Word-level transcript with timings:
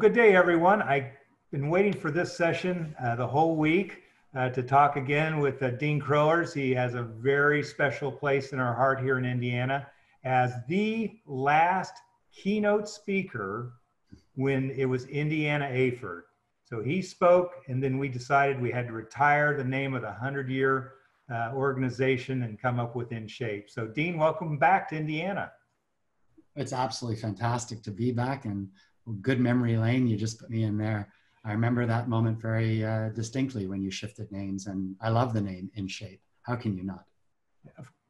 Good 0.00 0.14
day, 0.14 0.34
everyone. 0.34 0.80
I've 0.80 1.10
been 1.52 1.68
waiting 1.68 1.92
for 1.92 2.10
this 2.10 2.34
session 2.34 2.96
uh, 3.04 3.16
the 3.16 3.26
whole 3.26 3.54
week 3.54 4.00
uh, 4.34 4.48
to 4.48 4.62
talk 4.62 4.96
again 4.96 5.40
with 5.40 5.62
uh, 5.62 5.72
Dean 5.72 6.00
Kriellaars. 6.00 6.54
He 6.54 6.70
has 6.70 6.94
a 6.94 7.02
very 7.02 7.62
special 7.62 8.10
place 8.10 8.54
in 8.54 8.60
our 8.60 8.74
heart 8.74 9.02
here 9.02 9.18
in 9.18 9.26
Indiana 9.26 9.86
as 10.24 10.54
the 10.68 11.20
last 11.26 11.92
keynote 12.32 12.88
speaker 12.88 13.74
when 14.36 14.70
it 14.70 14.86
was 14.86 15.04
Indiana 15.04 15.66
AHPERD. 15.66 16.22
So 16.64 16.82
he 16.82 17.02
spoke, 17.02 17.56
and 17.68 17.84
then 17.84 17.98
we 17.98 18.08
decided 18.08 18.58
we 18.58 18.70
had 18.70 18.86
to 18.86 18.94
retire 18.94 19.54
the 19.54 19.64
name 19.64 19.92
of 19.92 20.00
the 20.00 20.08
100 20.08 20.48
year 20.48 20.92
uh, 21.30 21.50
organization 21.52 22.44
and 22.44 22.58
come 22.58 22.80
up 22.80 22.96
with 22.96 23.12
In 23.12 23.28
Shape. 23.28 23.68
So, 23.68 23.86
Dean, 23.86 24.16
welcome 24.16 24.56
back 24.56 24.88
to 24.88 24.96
Indiana. 24.96 25.52
It's 26.56 26.72
absolutely 26.72 27.20
fantastic 27.20 27.82
to 27.82 27.90
be 27.90 28.12
back 28.12 28.46
and 28.46 28.70
good 29.20 29.40
memory 29.40 29.76
lane. 29.76 30.06
You 30.06 30.16
just 30.16 30.40
put 30.40 30.50
me 30.50 30.64
in 30.64 30.76
there. 30.76 31.12
I 31.44 31.52
remember 31.52 31.86
that 31.86 32.08
moment 32.08 32.40
very 32.40 32.84
uh, 32.84 33.08
distinctly 33.10 33.66
when 33.66 33.82
you 33.82 33.90
shifted 33.90 34.30
names, 34.30 34.66
and 34.66 34.94
I 35.00 35.08
love 35.08 35.32
the 35.32 35.40
name 35.40 35.70
In 35.74 35.88
Shape. 35.88 36.20
How 36.42 36.56
can 36.56 36.76
you 36.76 36.84
not? 36.84 37.04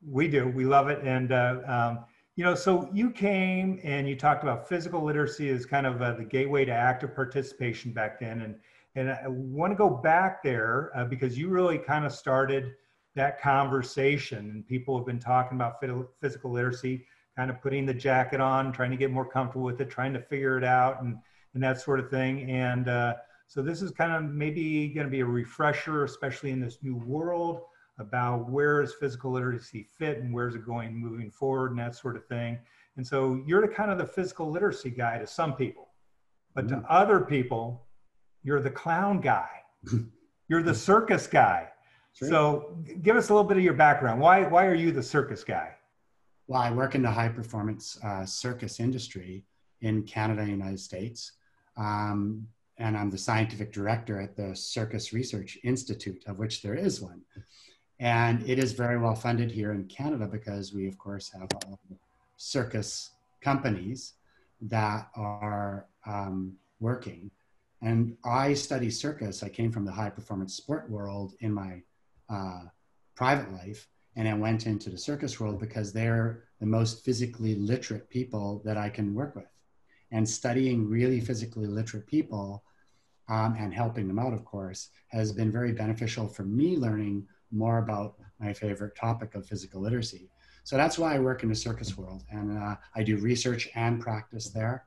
We 0.06 0.28
do. 0.28 0.48
We 0.48 0.64
love 0.64 0.88
it. 0.88 1.00
And, 1.04 1.30
uh, 1.30 1.60
um, 1.66 2.04
you 2.36 2.44
know, 2.44 2.54
so 2.54 2.88
you 2.92 3.10
came 3.10 3.80
and 3.84 4.08
you 4.08 4.16
talked 4.16 4.42
about 4.42 4.68
physical 4.68 5.04
literacy 5.04 5.50
as 5.50 5.66
kind 5.66 5.86
of 5.86 6.00
uh, 6.00 6.14
the 6.14 6.24
gateway 6.24 6.64
to 6.64 6.72
active 6.72 7.14
participation 7.14 7.92
back 7.92 8.18
then. 8.18 8.40
And, 8.42 8.56
and 8.94 9.10
I 9.10 9.28
want 9.28 9.72
to 9.72 9.76
go 9.76 9.90
back 9.90 10.42
there 10.42 10.90
uh, 10.96 11.04
because 11.04 11.36
you 11.36 11.48
really 11.48 11.78
kind 11.78 12.04
of 12.04 12.12
started 12.12 12.72
that 13.14 13.40
conversation. 13.40 14.50
And 14.50 14.66
people 14.66 14.96
have 14.96 15.06
been 15.06 15.20
talking 15.20 15.56
about 15.56 15.82
physical 16.20 16.50
literacy 16.50 17.04
kind 17.36 17.50
of 17.50 17.60
putting 17.60 17.86
the 17.86 17.94
jacket 17.94 18.40
on, 18.40 18.72
trying 18.72 18.90
to 18.90 18.96
get 18.96 19.10
more 19.10 19.24
comfortable 19.24 19.64
with 19.64 19.80
it, 19.80 19.90
trying 19.90 20.12
to 20.12 20.20
figure 20.20 20.58
it 20.58 20.64
out, 20.64 21.02
and 21.02 21.18
and 21.54 21.62
that 21.62 21.80
sort 21.80 22.00
of 22.00 22.10
thing. 22.10 22.50
And 22.50 22.88
uh, 22.88 23.14
so 23.46 23.62
this 23.62 23.82
is 23.82 23.90
kind 23.90 24.12
of 24.12 24.30
maybe 24.30 24.88
going 24.88 25.06
to 25.06 25.10
be 25.10 25.20
a 25.20 25.26
refresher, 25.26 26.04
especially 26.04 26.50
in 26.50 26.60
this 26.60 26.78
new 26.82 26.96
world, 26.96 27.62
about 27.98 28.48
where 28.48 28.80
is 28.82 28.94
physical 28.94 29.32
literacy 29.32 29.86
fit 29.98 30.18
and 30.18 30.32
where's 30.32 30.54
it 30.54 30.64
going 30.64 30.94
moving 30.96 31.30
forward 31.30 31.72
and 31.72 31.80
that 31.80 31.94
sort 31.94 32.16
of 32.16 32.24
thing. 32.26 32.58
And 32.96 33.06
so 33.06 33.42
you're 33.46 33.60
the 33.60 33.68
kind 33.68 33.90
of 33.90 33.98
the 33.98 34.06
physical 34.06 34.50
literacy 34.50 34.90
guy 34.90 35.18
to 35.18 35.26
some 35.26 35.54
people, 35.54 35.88
but 36.54 36.66
mm. 36.66 36.80
to 36.80 36.92
other 36.92 37.20
people, 37.20 37.86
you're 38.42 38.60
the 38.60 38.70
clown 38.70 39.20
guy. 39.20 39.48
you're 40.48 40.62
the 40.62 40.74
circus 40.74 41.26
guy. 41.26 41.68
Sure. 42.12 42.28
So 42.28 42.76
give 43.02 43.16
us 43.16 43.28
a 43.28 43.34
little 43.34 43.48
bit 43.48 43.56
of 43.56 43.62
your 43.62 43.74
background. 43.74 44.20
Why, 44.20 44.44
why 44.44 44.66
are 44.66 44.74
you 44.74 44.92
the 44.92 45.02
circus 45.02 45.44
guy? 45.44 45.74
Well, 46.50 46.60
I 46.60 46.72
work 46.72 46.96
in 46.96 47.02
the 47.02 47.10
high 47.12 47.28
performance 47.28 47.96
uh, 48.02 48.26
circus 48.26 48.80
industry 48.80 49.44
in 49.82 50.02
Canada 50.02 50.40
and 50.40 50.50
United 50.50 50.80
States. 50.80 51.34
Um, 51.76 52.44
and 52.76 52.96
I'm 52.96 53.08
the 53.08 53.18
scientific 53.18 53.72
director 53.72 54.20
at 54.20 54.34
the 54.34 54.56
Circus 54.56 55.12
Research 55.12 55.58
Institute, 55.62 56.24
of 56.26 56.40
which 56.40 56.60
there 56.60 56.74
is 56.74 57.00
one. 57.00 57.20
And 58.00 58.42
it 58.50 58.58
is 58.58 58.72
very 58.72 58.98
well 58.98 59.14
funded 59.14 59.52
here 59.52 59.70
in 59.70 59.84
Canada 59.84 60.26
because 60.26 60.74
we, 60.74 60.88
of 60.88 60.98
course, 60.98 61.30
have 61.30 61.48
circus 62.36 63.10
companies 63.40 64.14
that 64.60 65.08
are 65.14 65.86
um, 66.04 66.54
working. 66.80 67.30
And 67.80 68.16
I 68.24 68.54
study 68.54 68.90
circus. 68.90 69.44
I 69.44 69.50
came 69.50 69.70
from 69.70 69.84
the 69.84 69.92
high 69.92 70.10
performance 70.10 70.56
sport 70.56 70.90
world 70.90 71.34
in 71.38 71.54
my 71.54 71.80
uh, 72.28 72.62
private 73.14 73.52
life 73.52 73.86
and 74.20 74.28
I 74.28 74.34
went 74.34 74.66
into 74.66 74.90
the 74.90 74.98
circus 74.98 75.40
world 75.40 75.58
because 75.58 75.94
they're 75.94 76.44
the 76.60 76.66
most 76.66 77.02
physically 77.06 77.54
literate 77.54 78.10
people 78.10 78.60
that 78.66 78.76
I 78.76 78.90
can 78.90 79.14
work 79.14 79.34
with. 79.34 79.48
And 80.10 80.28
studying 80.28 80.86
really 80.86 81.20
physically 81.20 81.66
literate 81.66 82.06
people 82.06 82.62
um, 83.30 83.56
and 83.58 83.72
helping 83.72 84.06
them 84.06 84.18
out, 84.18 84.34
of 84.34 84.44
course, 84.44 84.90
has 85.08 85.32
been 85.32 85.50
very 85.50 85.72
beneficial 85.72 86.28
for 86.28 86.42
me 86.42 86.76
learning 86.76 87.26
more 87.50 87.78
about 87.78 88.16
my 88.38 88.52
favorite 88.52 88.94
topic 88.94 89.34
of 89.34 89.46
physical 89.46 89.80
literacy. 89.80 90.28
So 90.64 90.76
that's 90.76 90.98
why 90.98 91.14
I 91.14 91.18
work 91.18 91.42
in 91.42 91.48
the 91.48 91.54
circus 91.54 91.96
world. 91.96 92.22
And 92.30 92.58
uh, 92.58 92.76
I 92.94 93.02
do 93.02 93.16
research 93.16 93.70
and 93.74 94.02
practice 94.02 94.50
there. 94.50 94.84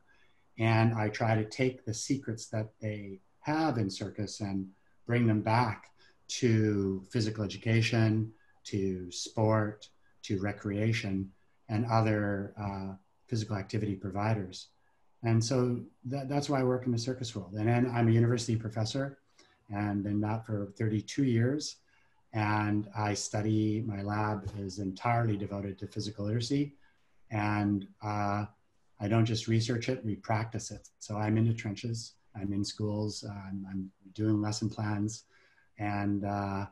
And 0.59 0.93
I 0.93 1.09
try 1.09 1.33
to 1.33 1.49
take 1.49 1.85
the 1.85 1.93
secrets 1.95 2.49
that 2.49 2.69
they 2.79 3.21
have 3.39 3.79
in 3.79 3.89
circus 3.89 4.41
and 4.41 4.67
bring 5.07 5.25
them 5.25 5.41
back 5.41 5.89
to 6.27 7.03
physical 7.09 7.43
education, 7.43 8.31
to 8.65 9.11
sport, 9.11 9.89
to 10.23 10.39
recreation, 10.39 11.31
and 11.69 11.85
other 11.85 12.53
uh, 12.59 12.95
physical 13.27 13.55
activity 13.55 13.95
providers. 13.95 14.67
And 15.23 15.43
so 15.43 15.79
that, 16.05 16.27
that's 16.27 16.49
why 16.49 16.59
I 16.59 16.63
work 16.63 16.85
in 16.85 16.91
the 16.91 16.97
circus 16.97 17.35
world. 17.35 17.53
And 17.53 17.67
then 17.67 17.89
I'm 17.93 18.09
a 18.09 18.11
university 18.11 18.55
professor 18.55 19.19
and 19.73 20.03
been 20.03 20.19
that 20.21 20.45
for 20.45 20.73
32 20.77 21.23
years. 21.23 21.77
And 22.33 22.89
I 22.97 23.13
study, 23.13 23.83
my 23.85 24.01
lab 24.01 24.49
is 24.57 24.79
entirely 24.79 25.37
devoted 25.37 25.77
to 25.79 25.87
physical 25.87 26.25
literacy. 26.25 26.75
And 27.31 27.87
uh, 28.03 28.45
I 28.99 29.07
don't 29.07 29.25
just 29.25 29.47
research 29.47 29.89
it, 29.89 30.03
we 30.05 30.15
practice 30.15 30.71
it. 30.71 30.89
So 30.99 31.17
I'm 31.17 31.37
in 31.37 31.47
the 31.47 31.53
trenches, 31.53 32.13
I'm 32.35 32.53
in 32.53 32.63
schools, 32.63 33.23
I'm, 33.23 33.65
I'm 33.69 33.91
doing 34.13 34.41
lesson 34.41 34.69
plans, 34.69 35.25
and 35.79 36.25
uh, 36.25 36.65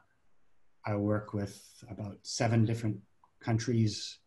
I 0.85 0.95
work 0.95 1.33
with 1.33 1.61
about 1.89 2.17
seven 2.23 2.65
different 2.65 2.97
countries 3.39 4.19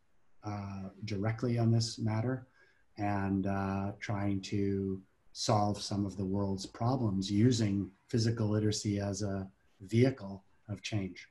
uh, 0.44 0.88
directly 1.04 1.59
on 1.59 1.70
this 1.70 1.98
matter 1.98 2.47
and 2.98 3.47
uh, 3.47 3.92
trying 4.00 4.41
to 4.41 5.00
solve 5.32 5.81
some 5.82 6.06
of 6.06 6.16
the 6.16 6.25
world's 6.25 6.66
problems 6.66 7.31
using 7.31 7.91
physical 8.09 8.48
literacy 8.48 9.00
as 9.00 9.22
a 9.22 9.48
vehicle 9.81 10.44
of 10.69 10.81
change. 10.82 11.28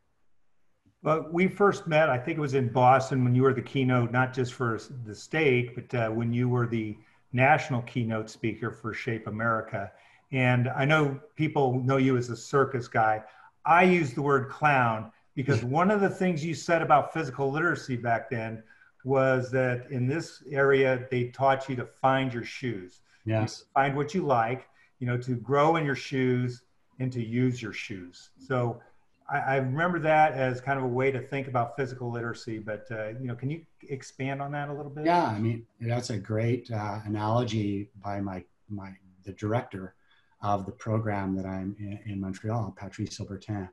Well, 1.03 1.27
we 1.31 1.47
first 1.47 1.87
met, 1.87 2.09
I 2.09 2.17
think 2.17 2.37
it 2.37 2.41
was 2.41 2.53
in 2.53 2.69
Boston 2.69 3.23
when 3.23 3.35
you 3.35 3.43
were 3.43 3.53
the 3.53 3.61
keynote, 3.61 4.11
not 4.11 4.33
just 4.33 4.53
for 4.53 4.79
the 5.05 5.15
state, 5.15 5.75
but 5.75 5.93
uh, 5.97 6.09
when 6.09 6.33
you 6.33 6.47
were 6.47 6.67
the 6.67 6.97
national 7.33 7.81
keynote 7.81 8.29
speaker 8.29 8.71
for 8.71 8.93
Shape 8.93 9.27
America. 9.27 9.91
And 10.31 10.69
I 10.69 10.85
know 10.85 11.19
people 11.35 11.81
know 11.81 11.97
you 11.97 12.15
as 12.17 12.29
a 12.29 12.35
circus 12.37 12.87
guy. 12.87 13.21
I 13.65 13.83
use 13.83 14.13
the 14.13 14.21
word 14.21 14.49
clown 14.49 15.11
because 15.35 15.63
one 15.79 15.91
of 15.91 16.01
the 16.01 16.09
things 16.09 16.43
you 16.43 16.53
said 16.53 16.81
about 16.81 17.13
physical 17.13 17.51
literacy 17.51 17.95
back 17.95 18.29
then 18.29 18.63
was 19.03 19.51
that 19.51 19.89
in 19.91 20.07
this 20.07 20.43
area 20.49 21.07
they 21.11 21.25
taught 21.29 21.67
you 21.67 21.75
to 21.75 21.85
find 21.85 22.33
your 22.33 22.45
shoes. 22.45 23.01
Yes. 23.25 23.63
find 23.73 23.95
what 23.95 24.13
you 24.13 24.21
like 24.21 24.67
you 24.99 25.07
know 25.07 25.17
to 25.17 25.35
grow 25.35 25.75
in 25.75 25.85
your 25.85 25.95
shoes 25.95 26.63
and 26.99 27.11
to 27.11 27.21
use 27.21 27.61
your 27.61 27.73
shoes. 27.73 28.29
So 28.39 28.81
I, 29.29 29.39
I 29.39 29.55
remember 29.57 29.99
that 29.99 30.33
as 30.33 30.61
kind 30.61 30.79
of 30.79 30.85
a 30.85 30.87
way 30.87 31.11
to 31.11 31.19
think 31.19 31.47
about 31.47 31.75
physical 31.75 32.09
literacy 32.11 32.59
but 32.59 32.85
uh, 32.91 33.09
you 33.09 33.27
know 33.27 33.35
can 33.35 33.49
you 33.49 33.65
expand 33.89 34.41
on 34.41 34.51
that 34.53 34.69
a 34.69 34.73
little 34.73 34.91
bit? 34.91 35.05
Yeah 35.05 35.25
i 35.25 35.39
mean 35.39 35.65
that's 35.81 36.09
a 36.09 36.17
great 36.17 36.71
uh, 36.71 36.99
analogy 37.05 37.89
by 38.01 38.21
my 38.21 38.43
my 38.69 38.93
the 39.23 39.33
director 39.33 39.95
of 40.43 40.65
the 40.65 40.71
program 40.71 41.35
that 41.35 41.45
i'm 41.45 41.75
in, 41.79 41.99
in 42.05 42.21
montreal 42.21 42.73
patrice 42.77 43.17
aubertin. 43.19 43.67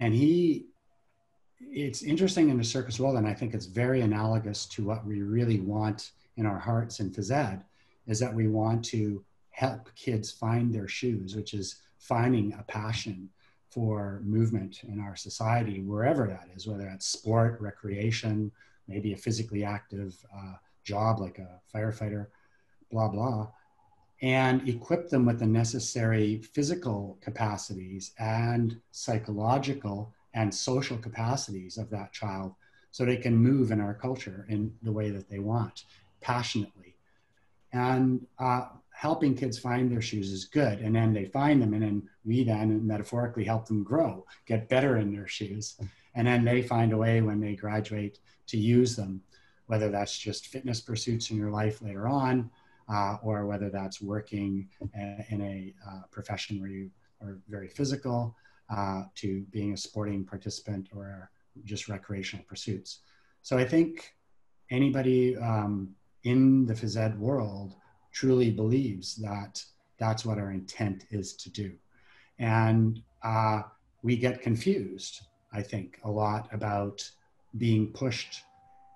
And 0.00 0.12
he 0.12 0.66
it's 1.70 2.02
interesting 2.02 2.50
in 2.50 2.58
the 2.58 2.64
circus 2.64 2.98
world, 2.98 3.16
and 3.16 3.26
I 3.26 3.34
think 3.34 3.54
it's 3.54 3.66
very 3.66 4.00
analogous 4.00 4.66
to 4.66 4.84
what 4.84 5.06
we 5.06 5.22
really 5.22 5.60
want 5.60 6.12
in 6.36 6.46
our 6.46 6.58
hearts 6.58 7.00
in 7.00 7.12
ed, 7.30 7.64
is 8.06 8.18
that 8.18 8.34
we 8.34 8.48
want 8.48 8.84
to 8.86 9.24
help 9.50 9.94
kids 9.94 10.30
find 10.30 10.74
their 10.74 10.88
shoes, 10.88 11.36
which 11.36 11.54
is 11.54 11.76
finding 11.98 12.52
a 12.54 12.62
passion 12.64 13.28
for 13.70 14.20
movement 14.24 14.82
in 14.84 15.00
our 15.00 15.16
society, 15.16 15.80
wherever 15.80 16.26
that 16.26 16.48
is, 16.54 16.66
whether 16.66 16.84
that's 16.84 17.06
sport, 17.06 17.60
recreation, 17.60 18.50
maybe 18.88 19.12
a 19.12 19.16
physically 19.16 19.64
active 19.64 20.14
uh, 20.36 20.54
job 20.84 21.20
like 21.20 21.38
a 21.38 21.60
firefighter, 21.74 22.26
blah, 22.90 23.08
blah, 23.08 23.48
and 24.22 24.66
equip 24.68 25.08
them 25.08 25.26
with 25.26 25.40
the 25.40 25.46
necessary 25.46 26.38
physical 26.38 27.18
capacities 27.20 28.12
and 28.18 28.80
psychological 28.92 30.14
and 30.32 30.54
social 30.54 30.96
capacities 30.96 31.76
of 31.76 31.90
that 31.90 32.12
child 32.12 32.54
so 32.92 33.04
they 33.04 33.16
can 33.16 33.36
move 33.36 33.72
in 33.72 33.80
our 33.80 33.94
culture 33.94 34.46
in 34.48 34.72
the 34.82 34.92
way 34.92 35.10
that 35.10 35.28
they 35.28 35.40
want 35.40 35.84
passionately. 36.20 36.94
And 37.72 38.24
uh, 38.38 38.66
helping 38.92 39.34
kids 39.34 39.58
find 39.58 39.90
their 39.90 40.00
shoes 40.00 40.30
is 40.30 40.44
good 40.44 40.78
and 40.78 40.94
then 40.94 41.12
they 41.12 41.24
find 41.24 41.60
them 41.60 41.74
and 41.74 41.82
then 41.82 42.08
we 42.24 42.44
then 42.44 42.86
metaphorically 42.86 43.42
help 43.42 43.66
them 43.66 43.82
grow 43.82 44.24
get 44.46 44.68
better 44.68 44.98
in 44.98 45.12
their 45.12 45.26
shoes 45.26 45.76
and 46.14 46.26
then 46.26 46.44
they 46.44 46.62
find 46.62 46.92
a 46.92 46.96
way 46.96 47.20
when 47.20 47.40
they 47.40 47.56
graduate 47.56 48.20
to 48.46 48.56
use 48.56 48.94
them 48.94 49.20
whether 49.66 49.90
that's 49.90 50.16
just 50.16 50.46
fitness 50.46 50.80
pursuits 50.80 51.30
in 51.30 51.36
your 51.36 51.50
life 51.50 51.82
later 51.82 52.06
on 52.06 52.48
uh, 52.92 53.16
or 53.22 53.46
whether 53.46 53.70
that's 53.70 54.00
working 54.02 54.68
uh, 54.82 55.22
in 55.30 55.40
a 55.40 55.74
uh, 55.88 56.02
profession 56.10 56.60
where 56.60 56.70
you 56.70 56.90
are 57.22 57.38
very 57.48 57.68
physical 57.68 58.36
uh, 58.76 59.02
to 59.14 59.28
being 59.50 59.72
a 59.72 59.76
sporting 59.76 60.24
participant 60.24 60.88
or 60.94 61.30
just 61.64 61.88
recreational 61.88 62.44
pursuits. 62.52 63.00
So 63.42 63.58
I 63.58 63.64
think 63.64 64.14
anybody 64.70 65.36
um, 65.36 65.94
in 66.24 66.66
the 66.66 66.74
phys 66.74 66.96
ed 66.96 67.18
world 67.18 67.74
truly 68.12 68.50
believes 68.50 69.16
that 69.16 69.54
That's 69.98 70.24
what 70.24 70.38
our 70.38 70.50
intent 70.50 71.04
is 71.10 71.34
to 71.34 71.48
do. 71.50 71.68
And 72.38 73.00
uh, 73.22 73.62
we 74.02 74.16
get 74.16 74.42
confused, 74.42 75.14
I 75.52 75.62
think, 75.62 76.00
a 76.02 76.10
lot 76.10 76.48
about 76.52 77.08
being 77.56 77.92
pushed 77.92 78.42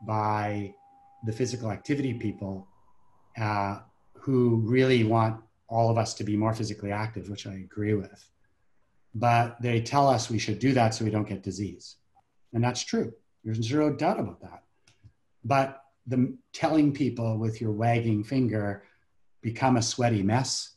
by 0.06 0.74
the 1.26 1.32
physical 1.32 1.70
activity 1.70 2.14
people 2.14 2.66
uh, 3.40 3.80
who 4.14 4.56
really 4.64 5.04
want 5.04 5.40
all 5.68 5.90
of 5.90 5.98
us 5.98 6.14
to 6.14 6.24
be 6.24 6.36
more 6.36 6.54
physically 6.54 6.92
active, 6.92 7.28
which 7.28 7.46
I 7.46 7.54
agree 7.54 7.94
with. 7.94 8.24
But 9.14 9.60
they 9.60 9.80
tell 9.80 10.08
us 10.08 10.30
we 10.30 10.38
should 10.38 10.58
do 10.58 10.72
that 10.72 10.94
so 10.94 11.04
we 11.04 11.10
don't 11.10 11.28
get 11.28 11.42
disease. 11.42 11.96
And 12.52 12.62
that's 12.62 12.82
true. 12.82 13.12
There's 13.44 13.62
zero 13.62 13.92
doubt 13.92 14.20
about 14.20 14.40
that. 14.40 14.62
But 15.44 15.82
the 16.06 16.36
telling 16.52 16.92
people 16.92 17.38
with 17.38 17.60
your 17.60 17.72
wagging 17.72 18.24
finger, 18.24 18.84
become 19.42 19.76
a 19.76 19.82
sweaty 19.82 20.22
mess, 20.22 20.76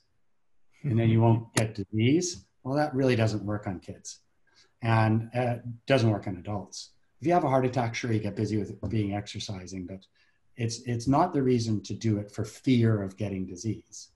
and 0.83 0.97
then 0.99 1.09
you 1.09 1.21
won't 1.21 1.53
get 1.55 1.75
disease, 1.75 2.45
well, 2.63 2.75
that 2.75 2.93
really 2.93 3.15
doesn't 3.15 3.43
work 3.43 3.67
on 3.67 3.79
kids 3.79 4.19
and 4.81 5.29
uh, 5.35 5.55
doesn't 5.87 6.09
work 6.09 6.27
on 6.27 6.37
adults. 6.37 6.91
If 7.19 7.27
you 7.27 7.33
have 7.33 7.43
a 7.43 7.49
heart 7.49 7.65
attack, 7.65 7.95
sure, 7.95 8.11
you 8.11 8.19
get 8.19 8.35
busy 8.35 8.57
with 8.57 8.79
being 8.89 9.13
exercising, 9.13 9.85
but 9.85 10.05
it's, 10.59 10.81
it's 10.81 11.07
not 11.07 11.33
the 11.33 11.41
reason 11.41 11.81
to 11.83 11.93
do 11.93 12.17
it 12.17 12.29
for 12.29 12.43
fear 12.43 13.01
of 13.01 13.15
getting 13.15 13.45
disease. 13.45 14.09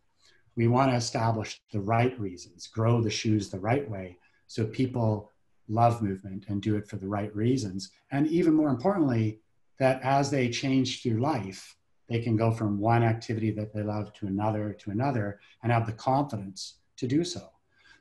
We 0.56 0.68
want 0.68 0.92
to 0.92 0.98
establish 0.98 1.62
the 1.72 1.80
right 1.80 2.19
reasons, 2.19 2.68
grow 2.68 3.01
the 3.01 3.10
shoes 3.10 3.50
the 3.50 3.60
right 3.60 3.90
way 3.90 4.18
so 4.48 4.66
people 4.66 5.31
love 5.69 6.01
movement 6.01 6.45
and 6.50 6.62
do 6.62 6.75
it 6.75 6.88
for 6.88 6.98
the 6.98 7.07
right 7.07 7.34
reasons. 7.34 7.92
And 8.12 8.28
even 8.28 8.54
more 8.54 8.69
importantly, 8.69 9.40
that 9.80 10.01
as 10.04 10.30
they 10.30 10.50
change 10.50 11.01
through 11.01 11.22
life, 11.22 11.78
they 12.10 12.19
can 12.19 12.36
go 12.36 12.51
from 12.51 12.78
one 12.78 13.04
activity 13.04 13.50
that 13.51 13.74
they 13.74 13.81
love 13.81 14.12
to 14.13 14.28
another 14.28 14.74
to 14.74 14.92
another 14.92 15.40
and 15.63 15.72
have 15.72 15.86
the 15.86 15.94
confidence 15.94 16.75
to 16.98 17.07
do 17.07 17.24
so. 17.24 17.50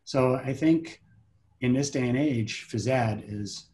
So 0.05 0.35
I 0.35 0.53
think 0.53 1.01
in 1.61 1.73
this 1.73 1.91
day 1.91 2.09
and 2.09 2.19
age, 2.19 2.67
phys 2.69 2.89
ed 2.89 3.23
is 3.25 3.67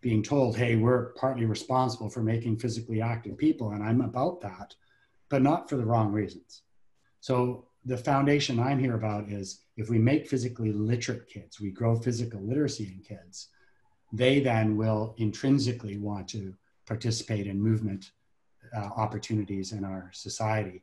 being 0.00 0.22
told, 0.22 0.56
hey, 0.56 0.76
we're 0.76 1.12
partly 1.14 1.46
responsible 1.46 2.08
for 2.08 2.22
making 2.22 2.58
physically 2.58 3.00
active 3.00 3.36
people, 3.36 3.70
and 3.70 3.82
I'm 3.82 4.00
about 4.00 4.40
that, 4.42 4.74
but 5.28 5.42
not 5.42 5.68
for 5.68 5.76
the 5.76 5.84
wrong 5.84 6.12
reasons. 6.12 6.62
So 7.20 7.66
the 7.84 7.96
foundation 7.96 8.60
I'm 8.60 8.78
here 8.78 8.94
about 8.94 9.28
is 9.30 9.60
if 9.76 9.88
we 9.88 9.98
make 9.98 10.28
physically 10.28 10.72
literate 10.72 11.28
kids, 11.28 11.60
we 11.60 11.70
grow 11.70 11.96
physical 11.96 12.40
literacy 12.40 12.92
in 12.94 13.02
kids, 13.02 13.48
they 14.12 14.40
then 14.40 14.76
will 14.76 15.14
intrinsically 15.18 15.98
want 15.98 16.28
to 16.28 16.54
participate 16.86 17.46
in 17.46 17.60
movement 17.60 18.12
uh, 18.76 18.88
opportunities 18.96 19.72
in 19.72 19.84
our 19.84 20.10
society 20.12 20.82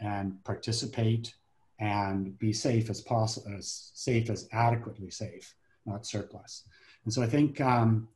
and 0.00 0.42
participate 0.44 1.34
and 1.80 2.38
be 2.38 2.52
safe 2.52 2.90
as 2.90 3.00
possible, 3.00 3.52
as 3.56 3.90
safe 3.94 4.30
as 4.30 4.48
adequately 4.52 5.10
safe, 5.10 5.54
not 5.86 6.06
surplus. 6.06 6.64
And 7.04 7.12
so 7.12 7.22
I 7.22 7.26
think 7.26 7.60
um, 7.60 8.08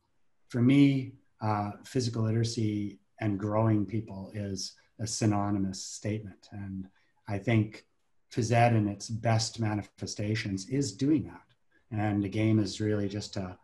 for 0.52 0.60
me, 0.60 1.12
uh, 1.40 1.70
physical 1.82 2.24
literacy 2.24 2.98
and 3.22 3.40
growing 3.40 3.86
people 3.86 4.30
is 4.34 4.74
a 5.00 5.06
synonymous 5.06 5.82
statement. 5.82 6.50
And 6.52 6.88
I 7.26 7.38
think 7.38 7.86
ed 8.36 8.74
in 8.74 8.86
its 8.86 9.08
best 9.08 9.60
manifestations 9.60 10.68
is 10.68 10.92
doing 10.92 11.24
that. 11.24 11.48
And 11.90 12.22
the 12.22 12.28
game 12.28 12.58
is 12.58 12.82
really 12.82 13.08
just 13.08 13.32
to 13.32 13.56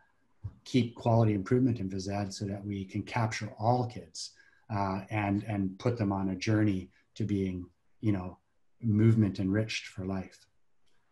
keep 0.65 0.95
quality 0.95 1.35
improvement 1.35 1.79
in 1.79 1.93
ed 1.93 2.33
so 2.33 2.45
that 2.45 2.65
we 2.65 2.85
can 2.85 3.03
capture 3.03 3.53
all 3.59 3.85
kids 3.85 4.31
uh, 4.73 5.01
and, 5.11 5.43
and 5.43 5.77
put 5.77 5.95
them 5.95 6.11
on 6.11 6.29
a 6.29 6.35
journey 6.35 6.89
to 7.13 7.23
being, 7.23 7.67
you 8.01 8.11
know, 8.11 8.39
movement 8.81 9.39
enriched 9.39 9.85
for 9.85 10.05
life. 10.05 10.47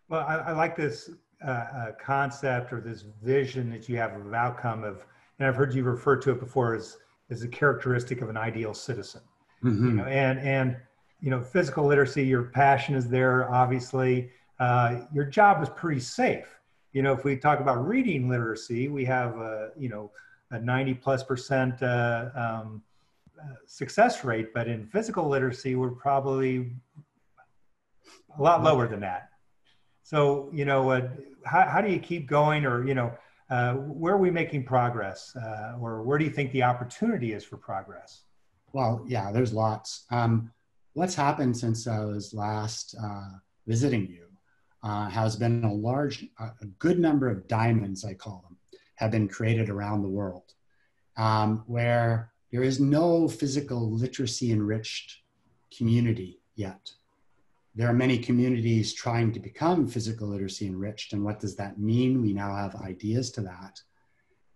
Well, 0.09 0.25
I, 0.27 0.38
I 0.38 0.51
like 0.53 0.75
this 0.75 1.12
uh, 1.45 1.51
uh, 1.51 1.91
concept 2.03 2.73
or 2.73 2.81
this 2.81 3.03
vision 3.21 3.69
that 3.69 3.88
you 3.88 3.97
have 3.97 4.13
of 4.13 4.33
outcome 4.33 4.83
of, 4.83 5.06
and 5.39 5.48
I've 5.48 5.56
heard 5.56 5.74
you 5.74 5.84
refer 5.84 6.16
to 6.18 6.31
it 6.31 6.39
before 6.39 6.74
as, 6.75 6.98
as 7.30 7.44
a 7.44 7.48
characteristic 7.48 8.22
of 8.22 8.30
an 8.30 8.38
ideal 8.38 8.74
citizen. 8.74 9.22
Mm-hmm. 9.63 9.86
You 9.88 9.94
know, 9.94 10.06
and 10.06 10.39
and 10.39 10.78
you 11.22 11.31
know, 11.31 11.42
physical 11.42 11.86
literacy, 11.86 12.25
your 12.25 12.44
passion 12.44 12.95
is 12.95 13.10
there, 13.10 13.51
obviously. 13.51 14.30
Uh, 14.60 15.01
your 15.13 15.25
job 15.25 15.62
is 15.63 15.69
pretty 15.69 16.00
safe. 16.00 16.48
You 16.94 17.01
know, 17.01 17.13
if 17.13 17.24
we 17.24 17.38
talk 17.38 17.60
about 17.60 17.88
reading 17.88 18.30
literacy, 18.30 18.88
we 18.88 19.06
have, 19.06 19.38
a, 19.38 19.72
you 19.78 19.89
know, 19.89 20.12
a 20.51 20.60
90 20.60 20.94
plus 20.95 21.24
percent 21.24 21.81
uh, 21.81 22.30
um, 22.36 22.83
success 23.66 24.24
rate, 24.24 24.54
but 24.54 24.68
in 24.68 24.86
physical 24.86 25.28
literacy, 25.28 25.75
we're 25.75 25.92
probably 25.92 26.72
a 28.38 28.42
lot 28.42 28.63
lower 28.63 28.88
than 28.88 29.00
that. 29.01 29.30
So, 30.04 30.50
you 30.54 30.66
know, 30.66 30.92
uh, 30.92 31.10
how, 31.45 31.68
how 31.68 31.81
do 31.81 31.92
you 31.92 32.00
keep 32.00 32.28
going 32.28 32.66
or, 32.66 32.88
you 32.88 32.94
know, 32.94 33.12
uh, 33.49 33.73
where 33.73 34.13
are 34.13 34.17
we 34.17 34.31
making 34.31 34.65
progress 34.65 35.35
uh, 35.35 35.77
or 35.79 36.03
where 36.03 36.17
do 36.17 36.25
you 36.25 36.31
think 36.31 36.51
the 36.51 36.63
opportunity 36.63 37.33
is 37.33 37.44
for 37.44 37.57
progress? 37.57 38.23
Well, 38.73 39.05
yeah, 39.07 39.31
there's 39.31 39.53
lots. 39.53 40.05
Um, 40.11 40.51
what's 40.94 41.15
happened 41.15 41.55
since 41.55 41.88
I 41.88 42.03
was 42.03 42.33
last 42.33 42.95
uh, 43.01 43.38
visiting 43.65 44.07
you 44.07 44.25
uh, 44.83 45.09
has 45.09 45.35
been 45.35 45.63
a 45.63 45.73
large, 45.73 46.25
a 46.39 46.65
good 46.79 46.99
number 46.99 47.29
of 47.29 47.47
diamonds, 47.47 48.03
I 48.03 48.13
call 48.13 48.44
them, 48.47 48.57
have 48.95 49.11
been 49.11 49.27
created 49.27 49.69
around 49.69 50.01
the 50.01 50.09
world 50.09 50.53
um, 51.17 51.63
where 51.67 52.31
there 52.51 52.63
is 52.63 52.79
no 52.79 53.27
physical 53.27 53.91
literacy 53.91 54.51
enriched 54.51 55.17
community 55.75 56.39
yet. 56.55 56.91
There 57.77 57.88
are 57.88 57.94
many 57.94 58.18
communities 58.18 58.91
trying 58.91 59.31
to 59.33 59.39
become 59.39 59.88
physical 59.88 60.29
literacy 60.29 60.65
enriched. 60.65 61.13
And 61.13 61.24
what 61.24 61.39
does 61.39 61.56
that 61.57 61.79
mean? 61.79 62.24
We 62.24 62.33
now 62.33 62.56
have 62.56 62.74
ideas 62.77 63.29
to 63.33 63.41
that. 63.41 63.79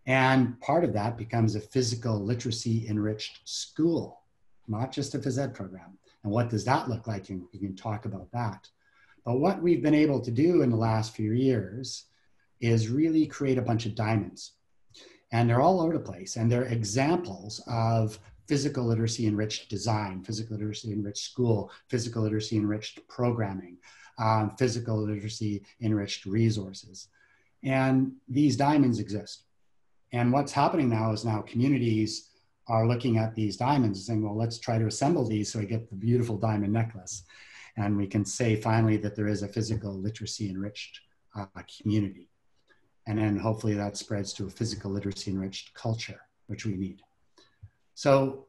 And 0.08 0.60
part 0.60 0.84
of 0.84 0.92
that 0.94 1.20
becomes 1.20 1.54
a 1.54 1.62
physical 1.62 2.20
literacy 2.20 2.88
enriched 2.90 3.48
school, 3.48 4.22
not 4.68 4.92
just 4.92 5.14
a 5.14 5.20
phys 5.20 5.38
ed 5.38 5.54
program. 5.54 6.00
And 6.24 6.34
what 6.34 6.50
does 6.50 6.66
that 6.66 6.90
look 6.90 7.06
like? 7.06 7.30
And 7.30 7.44
we 7.54 7.60
can 7.60 7.76
talk 7.76 8.06
about 8.06 8.32
that. 8.32 8.68
But 9.24 9.40
what 9.40 9.62
we've 9.62 9.84
been 9.84 9.94
able 9.94 10.20
to 10.22 10.32
do 10.32 10.64
in 10.64 10.72
the 10.72 10.76
last 10.76 11.16
few 11.16 11.34
years 11.34 12.06
is 12.60 12.90
really 12.90 13.28
create 13.28 13.60
a 13.60 13.62
bunch 13.62 13.86
of 13.86 13.94
diamonds. 13.94 14.54
And 15.32 15.48
they're 15.48 15.62
all 15.62 15.80
over 15.80 15.94
the 15.94 16.00
place. 16.00 16.38
And 16.38 16.52
they're 16.52 16.64
examples 16.64 17.62
of 17.68 18.18
physical 18.48 18.86
literacy 18.86 19.28
enriched 19.28 19.70
design, 19.70 20.24
physical 20.24 20.58
literacy 20.58 20.92
enriched 20.92 21.24
school, 21.24 21.72
physical 21.90 22.24
literacy 22.24 22.58
enriched 22.58 23.08
programming, 23.08 23.78
um, 24.20 24.56
physical 24.58 24.98
literacy 24.98 25.64
enriched 25.82 26.26
resources. 26.26 27.08
And 27.64 28.14
these 28.28 28.56
diamonds 28.56 29.00
exist. 29.00 29.44
And 30.12 30.34
what's 30.34 30.52
happening 30.52 30.90
now 30.90 31.12
is 31.14 31.24
now 31.24 31.42
communities 31.42 32.30
are 32.68 32.88
looking 32.88 33.18
at 33.18 33.36
these 33.36 33.58
diamonds 33.58 34.00
and 34.00 34.06
saying, 34.06 34.24
well, 34.24 34.38
let's 34.38 34.60
try 34.60 34.78
to 34.78 34.88
assemble 34.88 35.28
these 35.28 35.52
so 35.52 35.60
we 35.60 35.66
get 35.66 35.90
the 35.90 35.96
beautiful 35.96 36.38
diamond 36.38 36.74
necklace. 36.74 37.24
And 37.78 37.98
we 37.98 38.08
can 38.08 38.26
say 38.26 38.56
finally 38.56 38.98
that 38.98 39.16
there 39.16 39.28
is 39.28 39.44
a 39.44 39.48
physical 39.48 39.94
literacy 39.94 40.50
enriched 40.50 41.02
uh, 41.36 41.46
community. 41.82 42.30
And 43.08 43.18
then 43.18 43.38
hopefully 43.38 43.74
that 43.76 43.98
spreads 43.98 44.34
to 44.34 44.46
a 44.46 44.50
physical 44.50 44.92
literacy 44.92 45.32
enriched 45.32 45.74
culture, 45.74 46.22
which 46.48 46.66
we 46.66 46.76
need. 46.76 47.02
So 48.02 48.48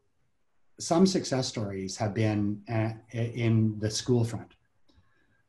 some 0.80 1.04
success 1.06 1.47
stories 1.47 1.99
have 1.99 2.14
been 2.14 2.62
uh, 2.73 2.92
in 3.12 3.78
the 3.80 3.90
school 3.90 4.25
front. 4.25 4.54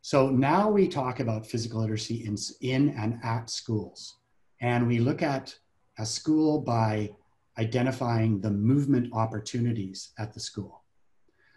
So 0.01 0.29
now 0.29 0.69
we 0.69 0.89
talk 0.89 1.22
about 1.22 1.48
physical 1.48 1.79
literacy 1.79 2.25
in, 2.25 2.36
in 2.60 2.89
and 2.98 3.17
at 3.24 3.50
schools. 3.50 4.17
And 4.60 4.89
we 4.89 5.00
look 5.00 5.22
at 5.22 5.55
a 5.98 6.05
school 6.05 6.60
by 6.60 7.12
identifying 7.57 8.41
the 8.41 8.51
movement 8.51 9.07
opportunities 9.13 10.12
at 10.19 10.33
the 10.33 10.39
school. 10.41 10.83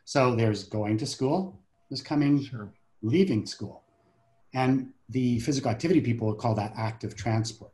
So 0.04 0.36
there's 0.36 0.62
going 0.62 0.98
to 0.98 1.06
school, 1.06 1.58
there's 1.90 2.00
coming, 2.00 2.44
sure. 2.44 2.72
leaving 3.02 3.44
school. 3.44 3.82
And 4.54 4.92
the 5.08 5.40
physical 5.40 5.72
activity 5.72 6.00
people 6.00 6.28
would 6.28 6.38
call 6.38 6.54
that 6.54 6.74
active 6.76 7.16
transport. 7.16 7.72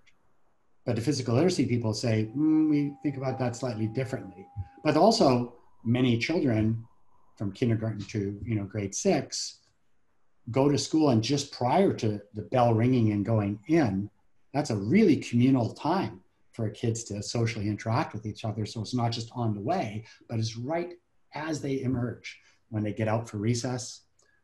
But 0.85 0.97
the 0.97 1.03
physical 1.03 1.35
literacy 1.35 1.67
people 1.67 1.95
say, 1.95 2.31
mm, 2.37 2.69
we 2.69 2.95
think 3.03 3.17
about 3.17 3.39
that 3.39 3.55
slightly 3.55 3.87
differently. 3.87 4.47
But 4.85 4.97
also, 4.97 5.55
many 5.85 6.19
children 6.19 6.85
from 7.37 7.53
kindergarten 7.53 8.01
to 8.01 8.39
you 8.45 8.55
know 8.55 8.65
grade 8.65 8.95
six 8.95 9.63
go 10.51 10.69
to 10.69 10.79
school 10.79 11.11
and 11.11 11.23
just 11.23 11.53
prior 11.53 11.93
to 11.93 12.21
the 12.35 12.43
bell 12.43 12.75
ringing 12.75 13.13
and 13.13 13.25
going 13.25 13.59
in, 13.69 14.11
that's 14.53 14.71
a 14.71 14.77
really 14.77 15.17
communal 15.17 15.73
time 15.73 16.21
for 16.53 16.69
kids 16.69 17.05
to 17.05 17.23
socially 17.23 17.69
interact 17.69 18.13
with 18.13 18.27
each 18.27 18.45
other. 18.45 18.67
So 18.67 18.81
it's 18.81 18.95
not 18.95 19.13
just 19.13 19.31
on 19.35 19.55
the 19.55 19.61
way, 19.61 20.05
but 20.29 20.39
it's 20.39 20.57
right 20.57 20.95
as 21.35 21.61
they 21.61 21.81
emerge 21.83 22.39
when 22.69 22.83
they 22.83 22.93
get 22.93 23.09
out 23.09 23.29
for 23.29 23.39
recess, 23.39 24.03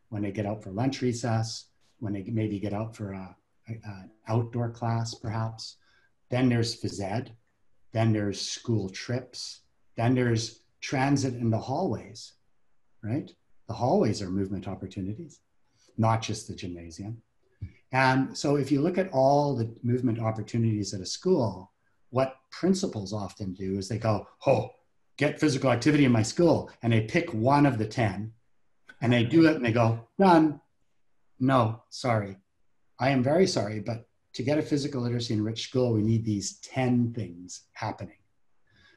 when 0.09 0.23
they 0.23 0.33
get 0.33 0.47
out 0.47 0.62
for 0.62 0.71
lunch 0.71 1.02
recess, 1.02 1.66
when 1.99 2.12
they 2.12 2.23
maybe 2.23 2.59
get 2.59 2.73
out 2.73 2.97
for 2.97 3.12
a, 3.12 3.37
an 3.66 4.11
outdoor 4.28 4.71
class, 4.71 5.14
perhaps. 5.14 5.76
Then 6.30 6.49
there's 6.49 6.80
phys 6.80 7.00
ed. 7.00 7.32
Then 7.92 8.12
there's 8.12 8.40
school 8.40 8.88
trips. 8.90 9.61
Then 9.97 10.14
there's 10.14 10.61
transit 10.80 11.35
in 11.35 11.50
the 11.50 11.58
hallways, 11.58 12.35
right? 13.02 13.30
The 13.66 13.75
hallways 13.75 14.23
are 14.23 14.30
movement 14.30 14.68
opportunities. 14.68 15.40
not 15.99 16.23
just 16.23 16.47
the 16.47 16.54
gymnasium. 16.54 17.20
And 17.90 18.37
so 18.37 18.56
if 18.56 18.70
you 18.70 18.80
look 18.80 18.99
at 18.99 19.11
all 19.12 19.56
the 19.56 19.75
movement 19.82 20.20
opportunities 20.20 20.94
at 20.94 21.00
a 21.00 21.06
school, 21.06 21.73
what 22.11 22.37
principals 22.50 23.12
often 23.12 23.52
do 23.52 23.78
is 23.78 23.88
they 23.88 23.99
go, 23.99 24.28
oh, 24.47 24.70
get 25.16 25.40
physical 25.40 25.70
activity 25.70 26.04
in 26.04 26.12
my 26.12 26.23
school. 26.23 26.70
And 26.82 26.92
they 26.92 27.02
pick 27.02 27.32
one 27.35 27.66
of 27.66 27.78
the 27.78 27.87
10 27.87 28.32
and 29.00 29.12
they 29.12 29.25
do 29.25 29.47
it 29.47 29.56
and 29.56 29.64
they 29.64 29.73
go, 29.73 30.06
none. 30.18 30.61
No, 31.40 31.82
sorry. 31.88 32.37
I 32.99 33.11
am 33.11 33.23
very 33.23 33.47
sorry, 33.47 33.80
but 33.80 34.06
to 34.35 34.42
get 34.42 34.58
a 34.58 34.62
physical 34.62 35.02
literacy 35.02 35.35
enriched 35.35 35.68
school, 35.68 35.92
we 35.92 36.02
need 36.02 36.25
these 36.25 36.58
10 36.61 37.12
things 37.12 37.62
happening. 37.73 38.18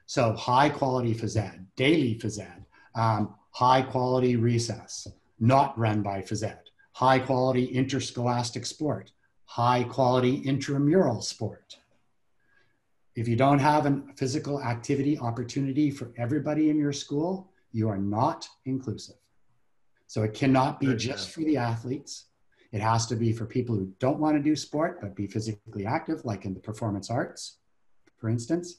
So 0.05 0.33
high 0.33 0.69
quality 0.69 1.15
phys 1.15 1.37
ed, 1.37 1.67
daily 1.75 2.15
phys 2.15 2.39
ed, 2.39 2.65
um, 2.95 3.35
high 3.51 3.81
quality 3.81 4.35
recess, 4.35 5.07
not 5.39 5.77
run 5.77 6.01
by 6.01 6.21
phys 6.21 6.43
ed, 6.43 6.59
high 6.93 7.19
quality 7.19 7.65
interscholastic 7.65 8.65
sport, 8.65 9.11
high 9.45 9.83
quality 9.83 10.35
intramural 10.35 11.21
sport. 11.21 11.77
If 13.15 13.27
you 13.27 13.35
don't 13.35 13.59
have 13.59 13.85
a 13.85 14.01
physical 14.15 14.61
activity 14.61 15.17
opportunity 15.17 15.91
for 15.91 16.11
everybody 16.17 16.69
in 16.69 16.77
your 16.77 16.93
school, 16.93 17.51
you 17.71 17.89
are 17.89 17.97
not 17.97 18.47
inclusive. 18.65 19.15
So 20.07 20.23
it 20.23 20.33
cannot 20.33 20.79
be 20.79 20.93
just 20.95 21.29
for 21.29 21.41
the 21.41 21.57
athletes. 21.57 22.25
It 22.71 22.81
has 22.81 23.05
to 23.07 23.15
be 23.15 23.33
for 23.33 23.45
people 23.45 23.75
who 23.75 23.91
don't 23.99 24.19
want 24.19 24.37
to 24.37 24.43
do 24.43 24.55
sport 24.55 25.01
but 25.01 25.15
be 25.15 25.27
physically 25.27 25.85
active, 25.85 26.23
like 26.23 26.45
in 26.45 26.53
the 26.53 26.59
performance 26.59 27.09
arts, 27.09 27.57
for 28.17 28.29
instance. 28.29 28.75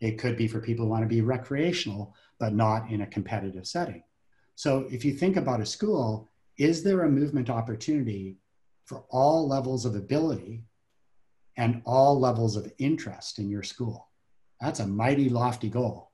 It 0.00 0.18
could 0.18 0.36
be 0.36 0.48
for 0.48 0.60
people 0.60 0.84
who 0.84 0.90
want 0.90 1.02
to 1.02 1.08
be 1.08 1.22
recreational 1.22 2.14
but 2.38 2.54
not 2.54 2.90
in 2.90 3.02
a 3.02 3.06
competitive 3.06 3.66
setting. 3.66 4.02
So 4.54 4.86
if 4.90 5.04
you 5.04 5.12
think 5.12 5.36
about 5.36 5.60
a 5.60 5.66
school, 5.66 6.28
is 6.56 6.82
there 6.82 7.02
a 7.02 7.10
movement 7.10 7.50
opportunity 7.50 8.38
for 8.84 9.04
all 9.10 9.46
levels 9.46 9.84
of 9.84 9.94
ability 9.94 10.64
and 11.56 11.82
all 11.84 12.18
levels 12.18 12.56
of 12.56 12.72
interest 12.78 13.38
in 13.38 13.48
your 13.48 13.62
school? 13.62 14.08
That's 14.60 14.80
a 14.80 14.86
mighty 14.86 15.28
lofty 15.28 15.68
goal, 15.68 16.10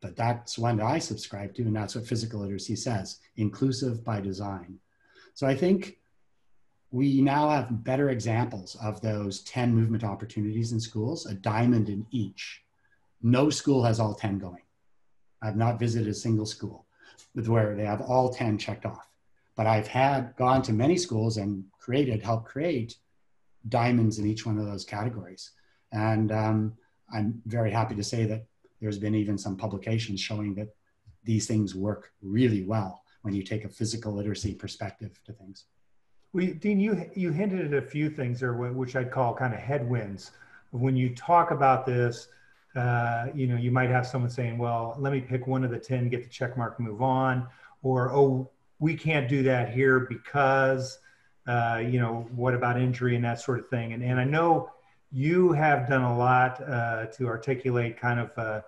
but 0.00 0.16
that's 0.16 0.58
one 0.58 0.78
that 0.78 0.86
I 0.86 0.98
subscribe 0.98 1.54
to, 1.54 1.62
and 1.62 1.76
that's 1.76 1.94
what 1.94 2.06
physical 2.06 2.40
literacy 2.40 2.76
says 2.76 3.20
inclusive 3.36 4.04
by 4.04 4.20
design. 4.20 4.78
So 5.34 5.46
I 5.46 5.54
think 5.54 5.98
we 6.94 7.20
now 7.20 7.48
have 7.50 7.82
better 7.82 8.10
examples 8.10 8.76
of 8.80 9.00
those 9.00 9.40
10 9.40 9.74
movement 9.74 10.04
opportunities 10.04 10.70
in 10.70 10.78
schools, 10.78 11.26
a 11.26 11.34
diamond 11.34 11.88
in 11.88 12.06
each. 12.12 12.62
No 13.20 13.50
school 13.50 13.82
has 13.82 13.98
all 13.98 14.14
10 14.14 14.38
going. 14.38 14.62
I've 15.42 15.56
not 15.56 15.80
visited 15.80 16.06
a 16.06 16.14
single 16.14 16.46
school 16.46 16.86
where 17.34 17.74
they 17.74 17.84
have 17.84 18.00
all 18.00 18.32
10 18.32 18.58
checked 18.58 18.86
off. 18.86 19.08
But 19.56 19.66
I've 19.66 19.88
had 19.88 20.36
gone 20.36 20.62
to 20.62 20.72
many 20.72 20.96
schools 20.96 21.36
and 21.36 21.64
created, 21.80 22.22
helped 22.22 22.46
create 22.46 22.94
diamonds 23.68 24.20
in 24.20 24.26
each 24.26 24.46
one 24.46 24.56
of 24.56 24.66
those 24.66 24.84
categories. 24.84 25.50
And 25.90 26.30
um, 26.30 26.76
I'm 27.12 27.42
very 27.46 27.72
happy 27.72 27.96
to 27.96 28.04
say 28.04 28.24
that 28.26 28.46
there's 28.80 29.00
been 29.00 29.16
even 29.16 29.36
some 29.36 29.56
publications 29.56 30.20
showing 30.20 30.54
that 30.54 30.68
these 31.24 31.48
things 31.48 31.74
work 31.74 32.12
really 32.22 32.62
well 32.62 33.02
when 33.22 33.34
you 33.34 33.42
take 33.42 33.64
a 33.64 33.68
physical 33.68 34.12
literacy 34.12 34.54
perspective 34.54 35.20
to 35.24 35.32
things. 35.32 35.64
We, 36.34 36.52
Dean, 36.52 36.80
you, 36.80 37.08
you 37.14 37.30
hinted 37.30 37.72
at 37.72 37.82
a 37.82 37.86
few 37.86 38.10
things 38.10 38.40
there, 38.40 38.52
which 38.54 38.96
I'd 38.96 39.12
call 39.12 39.34
kind 39.34 39.54
of 39.54 39.60
headwinds. 39.60 40.32
When 40.72 40.96
you 40.96 41.14
talk 41.14 41.52
about 41.52 41.86
this, 41.86 42.26
uh, 42.74 43.26
you 43.32 43.46
know, 43.46 43.56
you 43.56 43.70
might 43.70 43.88
have 43.88 44.04
someone 44.04 44.30
saying, 44.30 44.58
well, 44.58 44.96
let 44.98 45.12
me 45.12 45.20
pick 45.20 45.46
one 45.46 45.62
of 45.62 45.70
the 45.70 45.78
10, 45.78 46.08
get 46.08 46.24
the 46.24 46.28
check 46.28 46.56
mark, 46.56 46.80
move 46.80 47.02
on. 47.02 47.46
Or, 47.84 48.12
oh, 48.12 48.50
we 48.80 48.96
can't 48.96 49.28
do 49.28 49.44
that 49.44 49.72
here 49.72 50.00
because, 50.00 50.98
uh, 51.46 51.80
you 51.86 52.00
know, 52.00 52.26
what 52.34 52.52
about 52.52 52.80
injury 52.80 53.14
and 53.14 53.24
that 53.24 53.40
sort 53.40 53.60
of 53.60 53.68
thing. 53.68 53.92
And, 53.92 54.02
and 54.02 54.18
I 54.18 54.24
know 54.24 54.70
you 55.12 55.52
have 55.52 55.88
done 55.88 56.02
a 56.02 56.18
lot 56.18 56.60
uh, 56.68 57.06
to 57.16 57.28
articulate 57.28 57.96
kind 57.96 58.18
of 58.18 58.30
uh, 58.36 58.60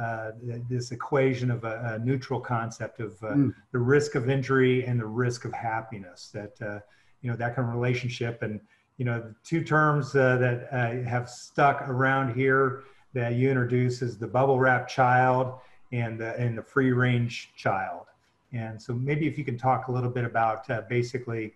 uh, 0.00 0.30
this 0.70 0.90
equation 0.90 1.50
of 1.50 1.64
a, 1.64 1.96
a 1.96 2.02
neutral 2.02 2.40
concept 2.40 2.98
of 2.98 3.18
mm. 3.20 3.54
the 3.72 3.78
risk 3.78 4.14
of 4.14 4.30
injury 4.30 4.86
and 4.86 4.98
the 4.98 5.04
risk 5.04 5.44
of 5.44 5.52
happiness 5.52 6.30
that, 6.32 6.82
you 7.22 7.30
know, 7.30 7.36
that 7.36 7.54
kind 7.56 7.68
of 7.68 7.74
relationship. 7.74 8.42
And, 8.42 8.60
you 8.96 9.04
know, 9.04 9.20
the 9.20 9.34
two 9.44 9.62
terms 9.62 10.12
that 10.12 10.68
have 11.06 11.28
stuck 11.28 11.88
around 11.88 12.34
here 12.34 12.84
that 13.12 13.34
you 13.34 13.48
introduce 13.48 14.02
is 14.02 14.18
the 14.18 14.26
bubble 14.26 14.58
wrap 14.58 14.88
child 14.88 15.54
and 15.92 16.20
the, 16.20 16.36
and 16.38 16.56
the 16.56 16.62
free 16.62 16.92
range 16.92 17.52
child. 17.56 18.06
And 18.52 18.80
so 18.80 18.92
maybe 18.92 19.26
if 19.26 19.38
you 19.38 19.44
can 19.44 19.58
talk 19.58 19.88
a 19.88 19.92
little 19.92 20.10
bit 20.10 20.24
about 20.24 20.68
uh, 20.70 20.82
basically, 20.88 21.54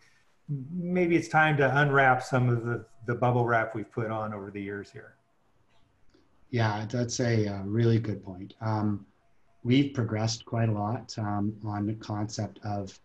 maybe 0.48 1.16
it's 1.16 1.28
time 1.28 1.56
to 1.56 1.78
unwrap 1.78 2.22
some 2.22 2.48
of 2.48 2.64
the, 2.64 2.84
the 3.06 3.14
bubble 3.14 3.44
wrap 3.44 3.74
we've 3.74 3.90
put 3.90 4.10
on 4.10 4.32
over 4.32 4.50
the 4.50 4.62
years 4.62 4.90
here. 4.90 5.14
Yeah, 6.50 6.86
that's 6.88 7.18
a, 7.20 7.46
a 7.46 7.54
uh, 7.54 7.62
really 7.64 7.98
good 7.98 8.22
point. 8.24 8.54
Um, 8.60 9.06
we've 9.64 9.92
progressed 9.92 10.44
quite 10.44 10.68
a 10.68 10.72
lot 10.72 11.12
um, 11.18 11.56
on 11.64 11.86
the 11.86 11.94
concept 11.94 12.60
of 12.64 12.98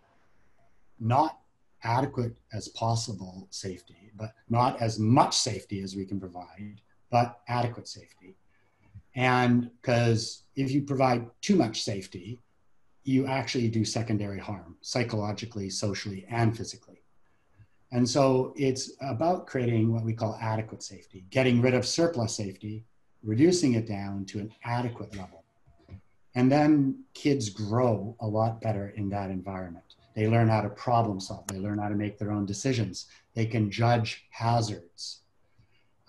not 1.00 1.39
adequate 1.84 2.38
as 2.54 2.68
possible 2.70 3.48
safety, 3.52 4.12
but 4.16 4.34
not 4.50 4.82
as 4.82 5.00
much 5.00 5.36
safety 5.36 5.82
as 5.82 5.96
we 5.96 6.06
can 6.06 6.20
provide, 6.20 6.82
but 7.10 7.40
adequate 7.48 7.88
safety. 7.88 8.36
And 9.16 9.72
because 9.82 10.44
if 10.56 10.72
you 10.72 10.82
provide 10.82 11.28
too 11.42 11.56
much 11.56 11.82
safety, 11.82 12.40
you 13.04 13.26
actually 13.26 13.70
do 13.70 13.84
secondary 13.84 14.40
harm 14.40 14.78
psychologically, 14.82 15.70
socially, 15.70 16.26
and 16.30 16.56
physically. 16.56 17.02
And 17.92 18.08
so 18.08 18.54
it's 18.56 18.92
about 19.02 19.48
creating 19.48 19.92
what 19.92 20.04
we 20.04 20.14
call 20.14 20.38
adequate 20.40 20.84
safety, 20.84 21.26
getting 21.32 21.60
rid 21.60 21.74
of 21.74 21.88
surplus 21.88 22.36
safety, 22.36 22.86
reducing 23.24 23.74
it 23.74 23.88
down 23.88 24.26
to 24.26 24.40
an 24.40 24.54
adequate 24.64 25.16
level. 25.18 25.44
And 26.36 26.52
then 26.52 27.04
kids 27.16 27.50
grow 27.50 28.16
a 28.20 28.28
lot 28.28 28.62
better 28.62 28.90
in 28.90 29.10
that 29.10 29.32
environment. 29.32 29.96
They 30.16 30.28
learn 30.28 30.50
how 30.50 30.62
to 30.62 30.70
problem 30.70 31.20
solve, 31.20 31.48
they 31.48 31.60
learn 31.60 31.80
how 31.80 31.89
to 31.89 31.96
make 31.96 32.18
their 32.18 32.32
own 32.32 32.46
decisions, 32.46 33.08
they 33.36 33.46
can 33.46 33.72
judge 33.72 34.25
hazards. 34.32 35.22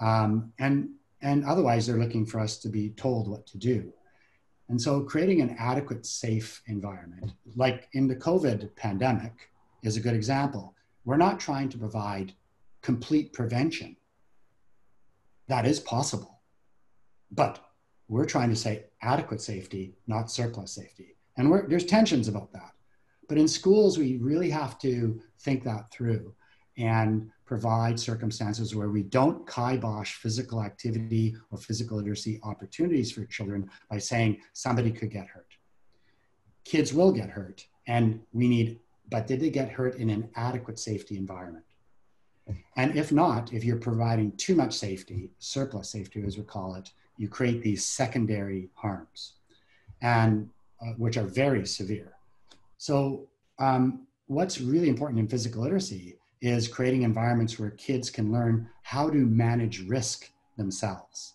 Um, 0.00 0.52
and 0.58 0.90
and 1.22 1.44
otherwise, 1.44 1.86
they're 1.86 1.98
looking 1.98 2.24
for 2.24 2.40
us 2.40 2.56
to 2.58 2.68
be 2.68 2.90
told 2.90 3.28
what 3.28 3.46
to 3.48 3.58
do. 3.58 3.92
And 4.70 4.80
so, 4.80 5.02
creating 5.02 5.40
an 5.40 5.56
adequate, 5.58 6.06
safe 6.06 6.62
environment, 6.66 7.32
like 7.56 7.88
in 7.92 8.06
the 8.06 8.16
COVID 8.16 8.74
pandemic, 8.76 9.50
is 9.82 9.96
a 9.96 10.00
good 10.00 10.14
example. 10.14 10.74
We're 11.04 11.16
not 11.16 11.40
trying 11.40 11.68
to 11.70 11.78
provide 11.78 12.32
complete 12.82 13.32
prevention. 13.32 13.96
That 15.48 15.66
is 15.66 15.80
possible. 15.80 16.40
But 17.32 17.58
we're 18.08 18.26
trying 18.26 18.50
to 18.50 18.56
say 18.56 18.84
adequate 19.02 19.40
safety, 19.40 19.94
not 20.06 20.30
surplus 20.30 20.72
safety. 20.72 21.16
And 21.36 21.52
there's 21.70 21.84
tensions 21.84 22.28
about 22.28 22.52
that. 22.52 22.72
But 23.30 23.38
in 23.38 23.46
schools, 23.46 23.96
we 23.96 24.16
really 24.16 24.50
have 24.50 24.76
to 24.80 25.22
think 25.38 25.62
that 25.62 25.92
through 25.92 26.34
and 26.76 27.30
provide 27.46 28.00
circumstances 28.00 28.74
where 28.74 28.88
we 28.88 29.04
don't 29.04 29.46
kibosh 29.46 30.14
physical 30.14 30.60
activity 30.60 31.36
or 31.52 31.58
physical 31.58 31.98
literacy 31.98 32.40
opportunities 32.42 33.12
for 33.12 33.24
children 33.26 33.70
by 33.88 33.98
saying 33.98 34.40
somebody 34.52 34.90
could 34.90 35.12
get 35.12 35.28
hurt. 35.28 35.46
Kids 36.64 36.92
will 36.92 37.12
get 37.12 37.30
hurt, 37.30 37.64
and 37.86 38.20
we 38.32 38.48
need, 38.48 38.80
but 39.08 39.28
did 39.28 39.38
they 39.38 39.50
get 39.50 39.70
hurt 39.70 39.94
in 39.94 40.10
an 40.10 40.28
adequate 40.34 40.80
safety 40.80 41.16
environment? 41.16 41.66
And 42.74 42.96
if 42.96 43.12
not, 43.12 43.52
if 43.52 43.62
you're 43.62 43.76
providing 43.76 44.32
too 44.38 44.56
much 44.56 44.74
safety, 44.74 45.30
surplus 45.38 45.88
safety 45.88 46.24
as 46.26 46.36
we 46.36 46.42
call 46.42 46.74
it, 46.74 46.90
you 47.16 47.28
create 47.28 47.62
these 47.62 47.84
secondary 47.84 48.70
harms, 48.74 49.34
and 50.02 50.50
uh, 50.82 50.94
which 50.96 51.16
are 51.16 51.22
very 51.22 51.64
severe. 51.64 52.16
So, 52.80 53.28
um, 53.58 54.06
what's 54.26 54.58
really 54.58 54.88
important 54.88 55.20
in 55.20 55.28
physical 55.28 55.60
literacy 55.60 56.16
is 56.40 56.66
creating 56.66 57.02
environments 57.02 57.58
where 57.58 57.72
kids 57.72 58.08
can 58.08 58.32
learn 58.32 58.70
how 58.84 59.10
to 59.10 59.18
manage 59.18 59.86
risk 59.86 60.30
themselves. 60.56 61.34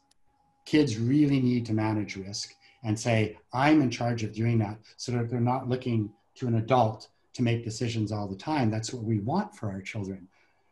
Kids 0.66 0.98
really 0.98 1.40
need 1.40 1.64
to 1.68 1.74
manage 1.74 2.16
risk 2.16 2.56
and 2.84 3.00
say, 3.00 3.38
I'm 3.54 3.84
in 3.84 3.92
charge 3.92 4.24
of 4.24 4.34
doing 4.34 4.58
that 4.58 4.80
so 4.98 5.12
that 5.12 5.30
they're 5.30 5.40
not 5.40 5.70
looking 5.70 6.12
to 6.38 6.48
an 6.48 6.56
adult 6.56 7.10
to 7.34 7.44
make 7.44 7.64
decisions 7.64 8.12
all 8.12 8.28
the 8.28 8.36
time. 8.36 8.72
That's 8.72 8.92
what 8.92 9.04
we 9.04 9.20
want 9.20 9.56
for 9.56 9.70
our 9.70 9.82
children. 9.82 10.28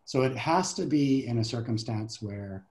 So 0.05 0.23
it 0.23 0.35
has 0.35 0.73
to 0.73 0.87
be 0.87 1.27
in 1.27 1.37
a 1.37 1.43
circumstance 1.43 2.19
where, 2.19 2.65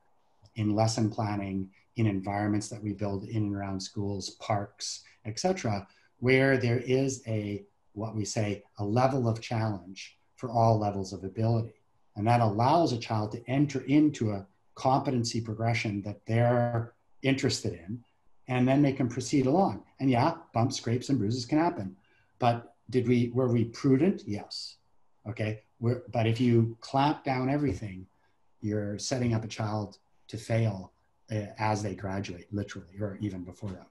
in 0.57 0.75
lesson 0.75 1.09
planning, 1.09 1.71
in 1.95 2.09
environments 2.09 2.69
that 2.71 2.83
we 2.83 2.95
build 2.95 3.29
in 3.29 3.45
and 3.45 3.55
around 3.55 3.81
schools, 3.81 4.31
parks, 4.41 5.05
etc., 5.25 5.87
where 6.19 6.57
there 6.57 6.79
is 6.79 7.23
a 7.29 7.65
what 7.95 8.15
we 8.15 8.25
say 8.25 8.63
a 8.79 8.85
level 8.85 9.29
of 9.29 9.41
challenge 9.41 10.17
for 10.37 10.51
all 10.51 10.79
levels 10.79 11.13
of 11.13 11.25
ability. 11.25 11.75
And 12.17 12.27
that 12.27 12.41
allows 12.41 12.93
a 12.93 12.99
child 12.99 13.33
to 13.33 13.51
enter 13.51 13.81
into 13.83 14.31
a 14.31 14.47
competency 14.75 15.41
progression 15.41 16.03
that 16.03 16.25
they're 16.27 16.95
interested 17.23 17.73
in, 17.73 18.03
and 18.49 18.67
then 18.67 18.83
they 18.83 18.93
can 18.93 19.09
proceed 19.09 19.47
along. 19.47 19.85
And 20.01 20.11
yeah, 20.11 20.35
bumps, 20.53 20.77
scrapes, 20.77 21.09
and 21.09 21.19
bruises 21.19 21.47
can 21.47 21.59
happen. 21.59 21.97
But 22.39 22.75
did 22.91 23.07
we 23.07 23.31
were 23.33 23.49
we 23.49 23.65
prudent? 23.67 24.23
Yes. 24.27 24.77
Okay. 25.29 25.63
We're, 25.81 26.03
but 26.13 26.27
if 26.27 26.41
you 26.41 26.77
clamp 26.81 27.25
down 27.25 27.49
everything, 27.49 28.07
you're 28.61 28.99
setting 28.99 29.35
up 29.35 29.45
a 29.45 29.49
child 29.49 29.99
to 30.29 30.37
fail 30.37 30.93
uh, 31.31 31.47
as 31.59 31.83
they 31.83 31.95
graduate, 31.95 32.47
literally, 32.53 32.99
or 33.01 33.19
even 33.21 33.43
before 33.43 33.71
that. 33.71 33.87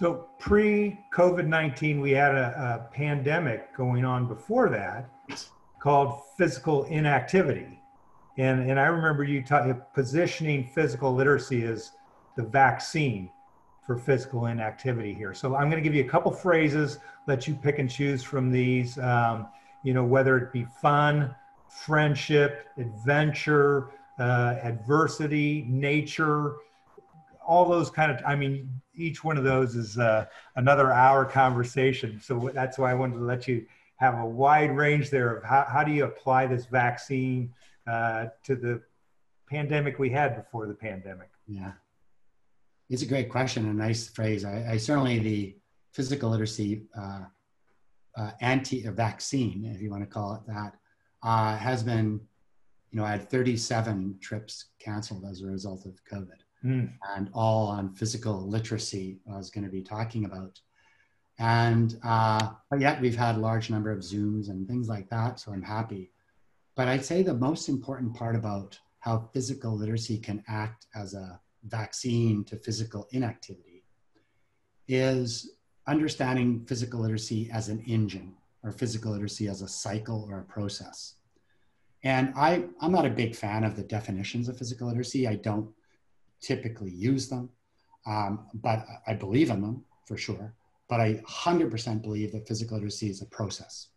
So 0.00 0.28
pre 0.38 0.98
COVID 1.12 1.46
19, 1.46 2.00
we 2.00 2.12
had 2.12 2.34
a, 2.34 2.88
a, 2.88 2.90
pandemic 2.90 3.76
going 3.76 4.02
on 4.02 4.26
before 4.26 4.70
that 4.70 5.10
called 5.78 6.22
physical 6.38 6.84
inactivity. 6.84 7.78
And, 8.38 8.70
and 8.70 8.80
I 8.80 8.86
remember 8.86 9.24
you 9.24 9.42
ta- 9.42 9.74
positioning 9.92 10.64
physical 10.64 11.14
literacy 11.14 11.64
as 11.64 11.92
the 12.34 12.44
vaccine 12.44 13.28
for 13.86 13.98
physical 13.98 14.46
inactivity 14.46 15.12
here. 15.12 15.34
So 15.34 15.54
I'm 15.54 15.68
going 15.68 15.82
to 15.82 15.86
give 15.86 15.94
you 15.94 16.06
a 16.06 16.08
couple 16.08 16.32
phrases, 16.32 17.00
let 17.26 17.46
you 17.46 17.54
pick 17.54 17.78
and 17.78 17.90
choose 17.90 18.22
from 18.22 18.50
these, 18.50 18.96
um, 19.00 19.48
you 19.82 19.92
know, 19.92 20.04
whether 20.04 20.38
it 20.38 20.50
be 20.50 20.66
fun, 20.80 21.34
friendship, 21.68 22.70
adventure, 22.78 23.90
uh, 24.18 24.54
adversity, 24.62 25.66
nature, 25.68 26.54
all 27.50 27.64
those 27.64 27.90
kind 27.90 28.12
of, 28.12 28.22
I 28.24 28.36
mean, 28.36 28.70
each 28.94 29.24
one 29.24 29.36
of 29.36 29.42
those 29.42 29.74
is 29.74 29.98
uh, 29.98 30.26
another 30.54 30.92
hour 30.92 31.24
conversation. 31.24 32.20
So 32.22 32.48
that's 32.54 32.78
why 32.78 32.92
I 32.92 32.94
wanted 32.94 33.14
to 33.14 33.24
let 33.24 33.48
you 33.48 33.66
have 33.96 34.16
a 34.20 34.24
wide 34.24 34.76
range 34.76 35.10
there 35.10 35.36
of 35.36 35.42
how, 35.42 35.66
how 35.68 35.82
do 35.82 35.90
you 35.90 36.04
apply 36.04 36.46
this 36.46 36.66
vaccine 36.66 37.52
uh, 37.90 38.26
to 38.44 38.54
the 38.54 38.80
pandemic 39.50 39.98
we 39.98 40.10
had 40.10 40.36
before 40.36 40.68
the 40.68 40.74
pandemic? 40.74 41.28
Yeah. 41.48 41.72
It's 42.88 43.02
a 43.02 43.06
great 43.06 43.28
question, 43.28 43.68
a 43.68 43.74
nice 43.74 44.06
phrase. 44.06 44.44
I, 44.44 44.64
I 44.70 44.76
certainly 44.76 45.18
the 45.18 45.56
physical 45.92 46.30
literacy 46.30 46.82
uh, 46.96 47.22
uh, 48.16 48.30
anti-vaccine, 48.40 49.64
if 49.74 49.82
you 49.82 49.90
want 49.90 50.04
to 50.04 50.08
call 50.08 50.34
it 50.34 50.42
that, 50.46 50.76
uh, 51.24 51.56
has 51.56 51.82
been, 51.82 52.20
you 52.92 53.00
know, 53.00 53.04
I 53.04 53.10
had 53.10 53.28
37 53.28 54.18
trips 54.20 54.66
canceled 54.78 55.24
as 55.28 55.42
a 55.42 55.46
result 55.46 55.84
of 55.84 55.98
COVID, 56.04 56.38
mm. 56.64 56.90
and 57.16 57.30
all 57.32 57.68
on 57.68 57.94
physical 57.94 58.48
literacy. 58.48 59.20
I 59.32 59.36
was 59.36 59.50
going 59.50 59.64
to 59.64 59.70
be 59.70 59.82
talking 59.82 60.24
about, 60.24 60.60
and 61.38 61.98
uh, 62.02 62.50
but 62.70 62.80
yet 62.80 63.00
we've 63.00 63.16
had 63.16 63.36
a 63.36 63.40
large 63.40 63.70
number 63.70 63.90
of 63.90 64.00
Zooms 64.00 64.48
and 64.48 64.66
things 64.66 64.88
like 64.88 65.08
that. 65.10 65.40
So 65.40 65.52
I'm 65.52 65.62
happy. 65.62 66.10
But 66.76 66.88
I'd 66.88 67.04
say 67.04 67.22
the 67.22 67.34
most 67.34 67.68
important 67.68 68.14
part 68.14 68.36
about 68.36 68.78
how 69.00 69.28
physical 69.32 69.76
literacy 69.76 70.18
can 70.18 70.42
act 70.48 70.86
as 70.94 71.14
a 71.14 71.40
vaccine 71.64 72.44
to 72.44 72.56
physical 72.56 73.06
inactivity 73.12 73.84
is 74.88 75.52
understanding 75.86 76.64
physical 76.66 77.00
literacy 77.00 77.50
as 77.52 77.68
an 77.68 77.80
engine 77.86 78.34
or 78.62 78.72
physical 78.72 79.12
literacy 79.12 79.48
as 79.48 79.62
a 79.62 79.68
cycle 79.68 80.26
or 80.30 80.40
a 80.40 80.44
process. 80.44 81.14
And 82.02 82.32
I, 82.36 82.64
I'm 82.80 82.92
not 82.92 83.06
a 83.06 83.10
big 83.10 83.34
fan 83.34 83.64
of 83.64 83.76
the 83.76 83.82
definitions 83.82 84.48
of 84.48 84.56
physical 84.56 84.88
literacy. 84.88 85.28
I 85.28 85.36
don't 85.36 85.70
typically 86.40 86.90
use 86.90 87.28
them, 87.28 87.50
um, 88.06 88.46
but 88.54 88.84
I 89.06 89.14
believe 89.14 89.50
in 89.50 89.60
them 89.60 89.84
for 90.06 90.16
sure. 90.16 90.54
But 90.88 91.00
I 91.00 91.22
100% 91.28 92.02
believe 92.02 92.32
that 92.32 92.48
physical 92.48 92.76
literacy 92.76 93.10
is 93.10 93.22
a 93.22 93.26
process. 93.26 93.88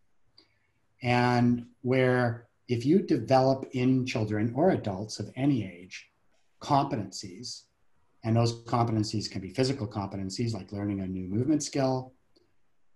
And 1.02 1.66
where 1.82 2.48
if 2.70 2.86
you 2.86 3.00
develop 3.00 3.68
in 3.72 4.06
children 4.06 4.54
or 4.56 4.72
adults 4.72 5.20
of 5.20 5.32
any 5.36 5.66
age 5.66 6.10
competencies. 6.64 7.64
And 8.24 8.38
those 8.38 8.64
competencies 8.64 9.30
can 9.30 9.42
be 9.42 9.50
physical 9.50 9.86
competencies 9.86 10.54
like 10.54 10.72
learning 10.72 11.02
a 11.02 11.08
new 11.08 11.28
movement 11.28 11.62
skill. 11.62 12.14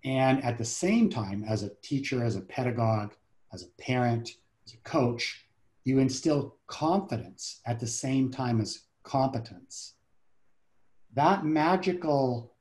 And 0.06 0.42
at 0.44 0.58
the 0.58 0.66
same 0.66 1.10
time, 1.10 1.44
as 1.48 1.64
a 1.64 1.76
teacher, 1.84 2.24
as 2.24 2.38
a 2.38 2.42
pedagogue, 2.42 3.14
as 3.54 3.64
a 3.64 3.82
parent, 3.82 4.30
as 4.66 4.74
a 4.74 4.78
coach, 4.78 5.46
you 5.84 6.00
instill 6.00 6.56
confidence 6.68 7.60
at 7.66 7.80
the 7.80 7.88
same 7.88 8.32
time 8.32 8.62
as 8.62 8.84
competence. 9.08 9.94
That 11.16 11.46
magical 11.46 12.54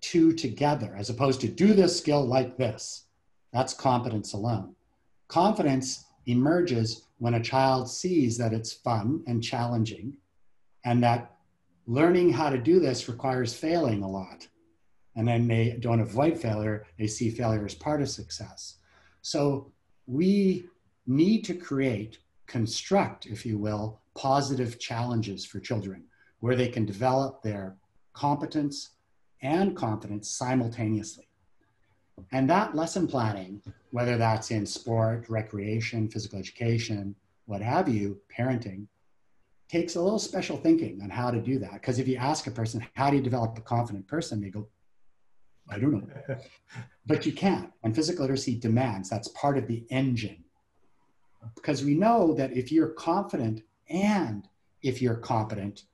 two 0.00 0.34
together, 0.34 0.94
as 0.98 1.08
opposed 1.08 1.40
to 1.40 1.48
do 1.48 1.72
this 1.72 1.96
skill 1.96 2.26
like 2.26 2.58
this, 2.58 3.06
that's 3.52 3.72
competence 3.72 4.34
alone. 4.34 4.74
Confidence 5.28 6.04
emerges 6.26 7.06
when 7.18 7.34
a 7.34 7.42
child 7.42 7.88
sees 7.88 8.36
that 8.36 8.52
it's 8.52 8.72
fun 8.72 9.22
and 9.26 9.42
challenging 9.42 10.16
and 10.84 11.02
that 11.02 11.36
learning 11.86 12.32
how 12.32 12.50
to 12.50 12.58
do 12.58 12.80
this 12.80 13.08
requires 13.08 13.54
failing 13.54 14.02
a 14.02 14.10
lot. 14.10 14.46
And 15.16 15.28
then 15.28 15.46
they 15.46 15.78
don't 15.80 16.00
avoid 16.00 16.36
failure, 16.36 16.86
they 16.98 17.06
see 17.06 17.30
failure 17.30 17.64
as 17.64 17.74
part 17.74 18.02
of 18.02 18.08
success. 18.08 18.78
So 19.22 19.72
we 20.06 20.66
need 21.06 21.44
to 21.44 21.54
create, 21.54 22.18
construct, 22.46 23.26
if 23.26 23.46
you 23.46 23.58
will, 23.58 24.00
positive 24.14 24.78
challenges 24.78 25.44
for 25.44 25.60
children 25.60 26.04
where 26.40 26.56
they 26.56 26.68
can 26.68 26.84
develop 26.84 27.42
their 27.42 27.76
competence 28.12 28.90
and 29.42 29.76
confidence 29.76 30.30
simultaneously. 30.30 31.28
And 32.32 32.48
that 32.48 32.74
lesson 32.74 33.06
planning, 33.06 33.60
whether 33.90 34.16
that's 34.16 34.50
in 34.50 34.66
sport, 34.66 35.26
recreation, 35.28 36.08
physical 36.08 36.38
education, 36.38 37.14
what 37.46 37.60
have 37.60 37.88
you, 37.88 38.20
parenting, 38.36 38.86
takes 39.68 39.96
a 39.96 40.00
little 40.02 40.18
special 40.18 40.56
thinking 40.56 41.00
on 41.02 41.10
how 41.10 41.30
to 41.30 41.40
do 41.40 41.58
that. 41.58 41.74
Because 41.74 41.98
if 41.98 42.06
you 42.06 42.16
ask 42.16 42.46
a 42.46 42.50
person, 42.50 42.86
how 42.94 43.10
do 43.10 43.16
you 43.16 43.22
develop 43.22 43.58
a 43.58 43.62
confident 43.62 44.06
person? 44.06 44.40
They 44.40 44.50
go, 44.50 44.68
I 45.68 45.78
don't 45.78 45.92
know. 45.92 46.36
but 47.06 47.26
you 47.26 47.32
can. 47.32 47.72
And 47.82 47.94
physical 47.94 48.22
literacy 48.22 48.58
demands 48.58 49.08
that's 49.10 49.28
part 49.28 49.58
of 49.58 49.66
the 49.66 49.84
engine. 49.90 50.44
Because 51.54 51.84
we 51.84 51.94
know 51.94 52.34
that 52.34 52.52
if 52.52 52.70
you're 52.70 52.90
confident 52.90 53.62
and 53.88 54.48
if 54.82 55.00
you're 55.00 55.16
competent, 55.16 55.84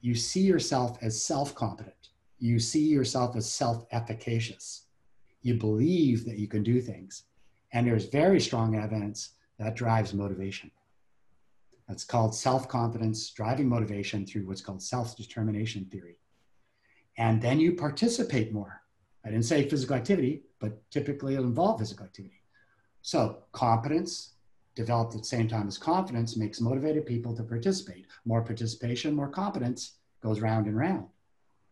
you 0.00 0.14
see 0.14 0.42
yourself 0.42 0.98
as 1.02 1.22
self 1.22 1.54
competent. 1.54 2.10
You 2.38 2.58
see 2.58 2.86
yourself 2.86 3.36
as 3.36 3.50
self 3.50 3.86
efficacious. 3.92 4.86
You 5.42 5.54
believe 5.54 6.24
that 6.26 6.38
you 6.38 6.48
can 6.48 6.62
do 6.62 6.80
things. 6.80 7.24
And 7.72 7.86
there's 7.86 8.06
very 8.06 8.40
strong 8.40 8.76
evidence 8.76 9.30
that 9.58 9.74
drives 9.74 10.14
motivation. 10.14 10.70
That's 11.88 12.04
called 12.04 12.34
self 12.34 12.68
confidence, 12.68 13.30
driving 13.30 13.68
motivation 13.68 14.26
through 14.26 14.46
what's 14.46 14.60
called 14.60 14.82
self 14.82 15.16
determination 15.16 15.86
theory. 15.86 16.18
And 17.18 17.40
then 17.40 17.60
you 17.60 17.72
participate 17.72 18.52
more. 18.52 18.82
I 19.24 19.30
didn't 19.30 19.44
say 19.44 19.68
physical 19.68 19.96
activity, 19.96 20.42
but 20.60 20.88
typically 20.90 21.34
it'll 21.34 21.46
involve 21.46 21.80
physical 21.80 22.04
activity. 22.04 22.42
So, 23.02 23.44
competence 23.52 24.34
developed 24.76 25.14
at 25.14 25.22
the 25.22 25.26
same 25.26 25.48
time 25.48 25.66
as 25.66 25.78
confidence 25.78 26.36
makes 26.36 26.60
motivated 26.60 27.04
people 27.04 27.34
to 27.34 27.42
participate. 27.42 28.06
More 28.24 28.42
participation, 28.42 29.14
more 29.14 29.28
competence 29.28 29.96
goes 30.22 30.40
round 30.40 30.66
and 30.66 30.76
round. 30.76 31.06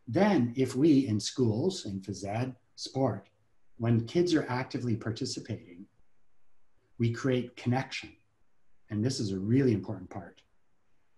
Then, 0.08 0.52
if 0.56 0.74
we 0.74 1.06
in 1.06 1.20
schools, 1.20 1.86
in 1.86 2.00
phys 2.00 2.26
ed, 2.26 2.56
sport, 2.74 3.28
when 3.78 4.06
kids 4.06 4.34
are 4.34 4.46
actively 4.48 4.96
participating, 4.96 5.86
we 6.98 7.12
create 7.12 7.56
connection 7.56 8.10
and 8.90 9.04
this 9.04 9.20
is 9.20 9.32
a 9.32 9.38
really 9.38 9.72
important 9.72 10.08
part. 10.10 10.40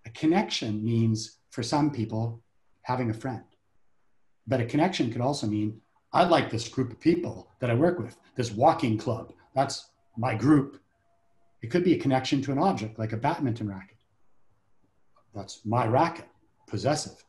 A 0.06 0.10
connection 0.10 0.84
means, 0.84 1.38
for 1.50 1.62
some 1.62 1.90
people, 1.90 2.40
having 2.82 3.10
a 3.10 3.14
friend. 3.14 3.42
But 4.46 4.60
a 4.60 4.64
connection 4.64 5.10
could 5.10 5.20
also 5.20 5.46
mean, 5.46 5.80
I 6.12 6.24
like 6.24 6.50
this 6.50 6.68
group 6.68 6.92
of 6.92 7.00
people 7.00 7.50
that 7.58 7.70
I 7.70 7.74
work 7.74 7.98
with, 7.98 8.16
this 8.36 8.52
walking 8.52 8.96
club. 8.96 9.32
That's 9.54 9.90
my 10.16 10.34
group. 10.34 10.80
It 11.66 11.70
could 11.70 11.82
be 11.82 11.94
a 11.94 11.98
connection 11.98 12.40
to 12.42 12.52
an 12.52 12.60
object, 12.60 12.96
like 12.96 13.12
a 13.12 13.16
badminton 13.16 13.66
racket. 13.68 13.96
That's 15.34 15.66
my 15.66 15.84
racket, 15.84 16.28
possessive. 16.68 17.24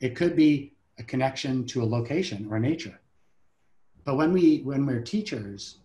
It 0.00 0.16
could 0.16 0.34
be 0.34 0.72
a 0.98 1.02
connection 1.02 1.66
to 1.66 1.82
a 1.82 1.84
location 1.84 2.48
or 2.50 2.58
nature. 2.58 2.98
But 4.04 4.16
when 4.16 4.32
we 4.32 4.60
when 4.60 4.86
we're 4.86 5.02
teachers, 5.02 5.80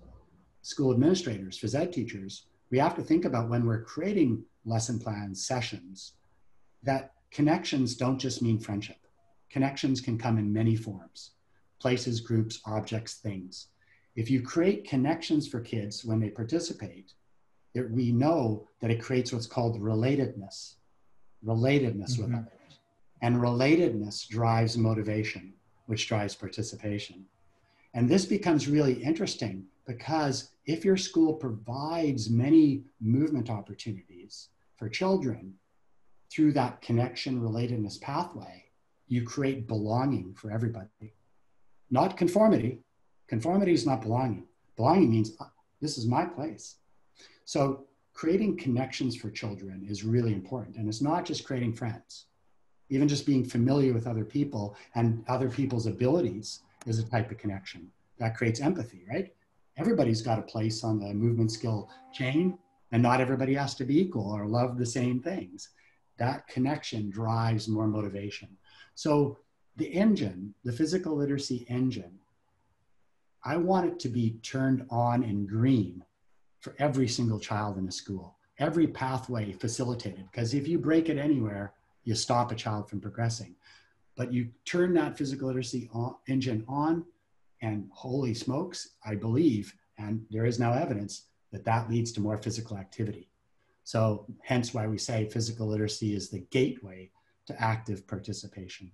school 0.62 0.94
administrators, 0.94 1.60
phys 1.60 1.76
ed 1.78 1.92
teachers, 1.92 2.46
we 2.72 2.78
have 2.78 2.96
to 2.96 3.02
think 3.02 3.26
about 3.26 3.50
when 3.50 3.66
we're 3.66 3.84
creating 3.84 4.42
lesson 4.64 5.00
plans, 5.00 5.46
sessions, 5.46 6.14
that 6.84 7.12
connections 7.30 7.98
don't 7.98 8.20
just 8.20 8.42
mean 8.42 8.58
friendship. 8.58 9.02
Connections 9.50 10.00
can 10.00 10.18
come 10.18 10.38
in 10.38 10.54
many 10.54 10.78
forms 10.78 11.32
places, 11.82 12.22
groups, 12.22 12.62
objects, 12.66 13.16
things. 13.16 13.68
If 14.16 14.32
you 14.32 14.42
create 14.42 14.88
connections 14.88 15.46
for 15.46 15.60
kids 15.60 16.06
when 16.06 16.22
they 16.22 16.30
participate, 16.30 17.12
it, 17.78 17.90
we 17.92 18.12
know 18.12 18.68
that 18.82 18.92
it 18.92 19.02
creates 19.02 19.32
what's 19.32 19.48
called 19.48 19.80
relatedness, 19.80 20.76
relatedness 21.46 22.14
mm-hmm. 22.14 22.24
with 22.24 22.34
others. 22.34 22.80
And 23.22 23.38
relatedness 23.38 24.28
drives 24.28 24.78
motivation, 24.78 25.54
which 25.88 26.08
drives 26.08 26.36
participation. 26.36 27.26
And 27.94 28.08
this 28.08 28.26
becomes 28.26 28.68
really 28.68 28.94
interesting 28.94 29.66
because 29.88 30.52
if 30.66 30.86
your 30.86 30.98
school 30.98 31.34
provides 31.34 32.30
many 32.30 32.84
movement 33.02 33.50
opportunities 33.50 34.50
for 34.76 34.90
children 34.90 35.54
through 36.30 36.52
that 36.52 36.82
connection 36.82 37.42
relatedness 37.42 38.00
pathway, 38.00 38.66
you 39.08 39.24
create 39.24 39.68
belonging 39.68 40.34
for 40.34 40.52
everybody. 40.52 41.14
Not 41.90 42.18
conformity. 42.18 42.80
Conformity 43.28 43.72
is 43.74 43.86
not 43.86 44.02
belonging. 44.02 44.44
Belonging 44.76 45.10
means 45.10 45.32
uh, 45.40 45.46
this 45.82 45.98
is 45.98 46.06
my 46.06 46.26
place. 46.26 46.76
So 47.48 47.86
creating 48.14 48.58
connections 48.58 49.16
for 49.16 49.30
children 49.32 49.86
is 49.90 50.04
really 50.04 50.34
important. 50.34 50.76
And 50.76 50.90
it's 50.90 51.02
not 51.02 51.24
just 51.24 51.46
creating 51.46 51.72
friends. 51.72 52.26
Even 52.90 53.08
just 53.08 53.26
being 53.26 53.46
familiar 53.46 53.94
with 53.94 54.06
other 54.06 54.26
people 54.26 54.76
and 54.96 55.24
other 55.30 55.50
people's 55.50 55.88
abilities 55.88 56.64
is 56.86 57.00
a 57.00 57.10
type 57.10 57.32
of 57.32 57.38
connection 57.38 57.90
that 58.20 58.36
creates 58.36 58.60
empathy, 58.60 59.06
right? 59.10 59.34
Everybody's 59.78 60.22
got 60.22 60.40
a 60.40 60.42
place 60.42 60.84
on 60.84 61.00
the 61.00 61.14
movement 61.14 61.54
skill 61.54 61.90
chain, 62.14 62.58
and 62.92 63.02
not 63.02 63.22
everybody 63.22 63.54
has 63.54 63.76
to 63.76 63.86
be 63.86 63.98
equal 63.98 64.30
or 64.30 64.46
love 64.46 64.78
the 64.78 64.86
same 64.86 65.22
things. 65.22 65.70
That 66.18 66.48
connection 66.48 67.10
drives 67.10 67.70
more 67.70 67.88
motivation. 67.88 68.50
So, 68.96 69.38
the 69.78 69.86
engine, 69.86 70.54
the 70.66 70.74
physical 70.74 71.16
literacy 71.16 71.66
engine, 71.70 72.20
I 73.46 73.56
want 73.56 73.86
it 73.86 74.00
to 74.00 74.10
be 74.10 74.40
turned 74.42 74.86
on 74.90 75.24
in 75.24 75.46
green 75.46 76.04
for 76.60 76.76
every 76.80 77.08
single 77.08 77.40
child 77.40 77.78
in 77.78 77.88
a 77.88 77.92
school, 77.92 78.38
every 78.60 78.88
pathway 78.88 79.52
facilitated. 79.52 80.28
Because 80.32 80.54
if 80.54 80.68
you 80.68 80.80
break 80.80 81.10
it 81.10 81.18
anywhere, 81.18 81.74
you 82.04 82.16
stop 82.16 82.52
a 82.52 82.56
child 82.56 82.90
from 82.90 83.00
progressing. 83.02 83.56
But 84.16 84.34
you 84.34 84.50
turn 84.66 84.94
that 84.96 85.18
physical 85.18 85.48
literacy 85.48 85.90
on, 85.94 86.16
engine 86.28 86.64
on, 86.68 87.06
and 87.62 87.90
holy 87.92 88.34
smokes, 88.34 88.96
I 89.06 89.16
believe, 89.16 89.74
and 89.98 90.26
there 90.30 90.46
is 90.46 90.60
now 90.60 90.74
evidence 90.74 91.26
that 91.52 91.66
that 91.66 91.90
leads 91.90 92.12
to 92.14 92.22
more 92.22 92.38
physical 92.38 92.78
activity. 92.78 93.30
So, 93.84 94.26
hence 94.44 94.74
why 94.74 94.86
we 94.88 94.98
say 94.98 95.30
physical 95.30 95.68
literacy 95.68 96.14
is 96.14 96.30
the 96.30 96.46
gateway 96.52 97.10
to 97.46 97.62
active 97.62 98.06
participation. 98.06 98.92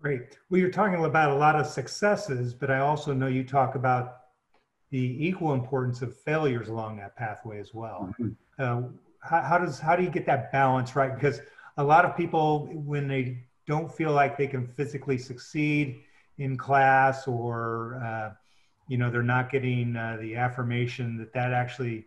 Great. 0.00 0.36
Well, 0.48 0.60
you're 0.60 0.70
talking 0.70 1.04
about 1.04 1.30
a 1.30 1.34
lot 1.34 1.56
of 1.56 1.66
successes, 1.66 2.54
but 2.54 2.70
I 2.70 2.80
also 2.80 3.12
know 3.12 3.26
you 3.26 3.42
talk 3.42 3.74
about 3.74 4.17
the 4.90 5.26
equal 5.26 5.52
importance 5.52 6.02
of 6.02 6.16
failures 6.16 6.68
along 6.68 6.96
that 6.96 7.16
pathway 7.16 7.60
as 7.60 7.74
well. 7.74 8.12
Mm-hmm. 8.18 8.30
Uh, 8.58 8.88
how, 9.20 9.42
how, 9.42 9.58
does 9.58 9.78
how 9.78 9.96
do 9.96 10.02
you 10.02 10.10
get 10.10 10.26
that 10.26 10.50
balance 10.52 10.96
right? 10.96 11.14
Because 11.14 11.40
a 11.76 11.84
lot 11.84 12.04
of 12.04 12.16
people, 12.16 12.66
when 12.72 13.06
they 13.06 13.38
don't 13.66 13.92
feel 13.92 14.12
like 14.12 14.36
they 14.36 14.46
can 14.46 14.66
physically 14.66 15.18
succeed 15.18 16.00
in 16.38 16.56
class, 16.56 17.28
or 17.28 18.00
uh, 18.04 18.32
you 18.88 18.96
know 18.96 19.10
they're 19.10 19.22
not 19.22 19.50
getting 19.50 19.96
uh, 19.96 20.16
the 20.20 20.36
affirmation 20.36 21.16
that 21.18 21.32
that 21.34 21.52
actually, 21.52 22.06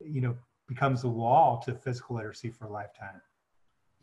you 0.00 0.20
know, 0.20 0.36
becomes 0.68 1.02
the 1.02 1.08
wall 1.08 1.62
to 1.66 1.74
physical 1.74 2.16
literacy 2.16 2.50
for 2.50 2.66
a 2.66 2.70
lifetime. 2.70 3.20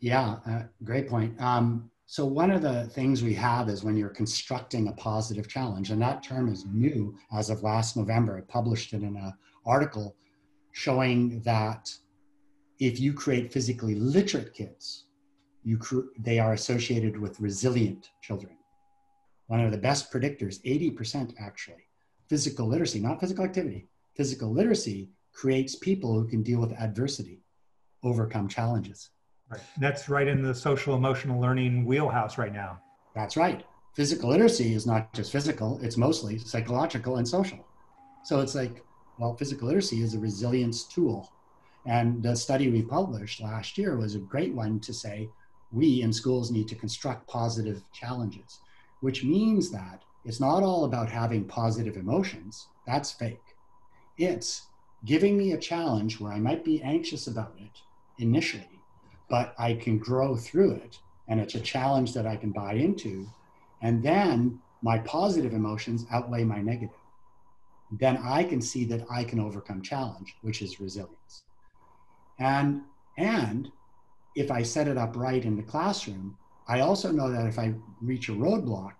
Yeah, 0.00 0.36
uh, 0.46 0.62
great 0.84 1.08
point. 1.08 1.40
Um, 1.40 1.90
so 2.12 2.26
one 2.26 2.50
of 2.50 2.60
the 2.60 2.88
things 2.88 3.22
we 3.22 3.32
have 3.32 3.70
is 3.70 3.84
when 3.84 3.96
you're 3.96 4.10
constructing 4.10 4.88
a 4.88 4.92
positive 4.92 5.48
challenge, 5.48 5.88
and 5.88 6.02
that 6.02 6.22
term 6.22 6.52
is 6.52 6.66
new 6.66 7.16
as 7.32 7.48
of 7.48 7.62
last 7.62 7.96
November. 7.96 8.36
I 8.36 8.42
published 8.52 8.92
it 8.92 9.02
in 9.02 9.16
an 9.16 9.32
article 9.64 10.14
showing 10.72 11.40
that 11.40 11.90
if 12.78 13.00
you 13.00 13.14
create 13.14 13.50
physically 13.50 13.94
literate 13.94 14.52
kids, 14.52 15.06
you 15.64 15.78
cr- 15.78 16.12
they 16.18 16.38
are 16.38 16.52
associated 16.52 17.18
with 17.18 17.40
resilient 17.40 18.10
children. 18.20 18.58
One 19.46 19.60
of 19.60 19.72
the 19.72 19.78
best 19.78 20.12
predictors, 20.12 20.62
80% 20.66 21.32
actually, 21.40 21.86
physical 22.28 22.66
literacy, 22.66 23.00
not 23.00 23.20
physical 23.20 23.46
activity, 23.46 23.88
physical 24.14 24.52
literacy 24.52 25.08
creates 25.32 25.76
people 25.76 26.12
who 26.12 26.28
can 26.28 26.42
deal 26.42 26.60
with 26.60 26.78
adversity, 26.78 27.40
overcome 28.02 28.48
challenges. 28.48 29.08
Right. 29.52 29.60
That's 29.76 30.08
right 30.08 30.26
in 30.26 30.42
the 30.42 30.54
social 30.54 30.94
emotional 30.94 31.38
learning 31.38 31.84
wheelhouse 31.84 32.38
right 32.38 32.54
now. 32.54 32.80
That's 33.14 33.36
right. 33.36 33.66
Physical 33.94 34.30
literacy 34.30 34.72
is 34.72 34.86
not 34.86 35.12
just 35.12 35.30
physical, 35.30 35.78
it's 35.82 35.98
mostly 35.98 36.38
psychological 36.38 37.18
and 37.18 37.28
social. 37.28 37.58
So 38.24 38.40
it's 38.40 38.54
like, 38.54 38.82
well, 39.18 39.36
physical 39.36 39.68
literacy 39.68 40.00
is 40.00 40.14
a 40.14 40.18
resilience 40.18 40.84
tool. 40.84 41.30
And 41.84 42.22
the 42.22 42.34
study 42.34 42.70
we 42.70 42.80
published 42.80 43.42
last 43.42 43.76
year 43.76 43.98
was 43.98 44.14
a 44.14 44.20
great 44.20 44.54
one 44.54 44.80
to 44.80 44.94
say 44.94 45.28
we 45.70 46.00
in 46.00 46.14
schools 46.14 46.50
need 46.50 46.68
to 46.68 46.74
construct 46.74 47.28
positive 47.28 47.82
challenges, 47.92 48.60
which 49.00 49.22
means 49.22 49.70
that 49.70 50.02
it's 50.24 50.40
not 50.40 50.62
all 50.62 50.86
about 50.86 51.10
having 51.10 51.44
positive 51.44 51.98
emotions. 51.98 52.68
That's 52.86 53.12
fake. 53.12 53.44
It's 54.16 54.68
giving 55.04 55.36
me 55.36 55.52
a 55.52 55.58
challenge 55.58 56.20
where 56.20 56.32
I 56.32 56.38
might 56.38 56.64
be 56.64 56.80
anxious 56.80 57.26
about 57.26 57.52
it 57.58 57.80
initially 58.18 58.71
but 59.32 59.54
I 59.58 59.72
can 59.72 59.96
grow 59.96 60.36
through 60.36 60.72
it. 60.72 60.98
And 61.26 61.40
it's 61.40 61.54
a 61.54 61.60
challenge 61.60 62.12
that 62.12 62.26
I 62.26 62.36
can 62.36 62.52
buy 62.52 62.74
into. 62.74 63.26
And 63.80 64.02
then 64.02 64.60
my 64.82 64.98
positive 64.98 65.54
emotions 65.54 66.04
outweigh 66.12 66.44
my 66.44 66.60
negative. 66.60 67.00
Then 67.98 68.18
I 68.18 68.44
can 68.44 68.60
see 68.60 68.84
that 68.84 69.06
I 69.10 69.24
can 69.24 69.40
overcome 69.40 69.80
challenge, 69.80 70.34
which 70.42 70.60
is 70.60 70.80
resilience. 70.80 71.44
And, 72.38 72.82
and 73.16 73.70
if 74.36 74.50
I 74.50 74.62
set 74.62 74.86
it 74.86 74.98
up 74.98 75.16
right 75.16 75.42
in 75.42 75.56
the 75.56 75.62
classroom, 75.62 76.36
I 76.68 76.80
also 76.80 77.10
know 77.10 77.30
that 77.30 77.46
if 77.46 77.58
I 77.58 77.72
reach 78.02 78.28
a 78.28 78.32
roadblock, 78.32 78.96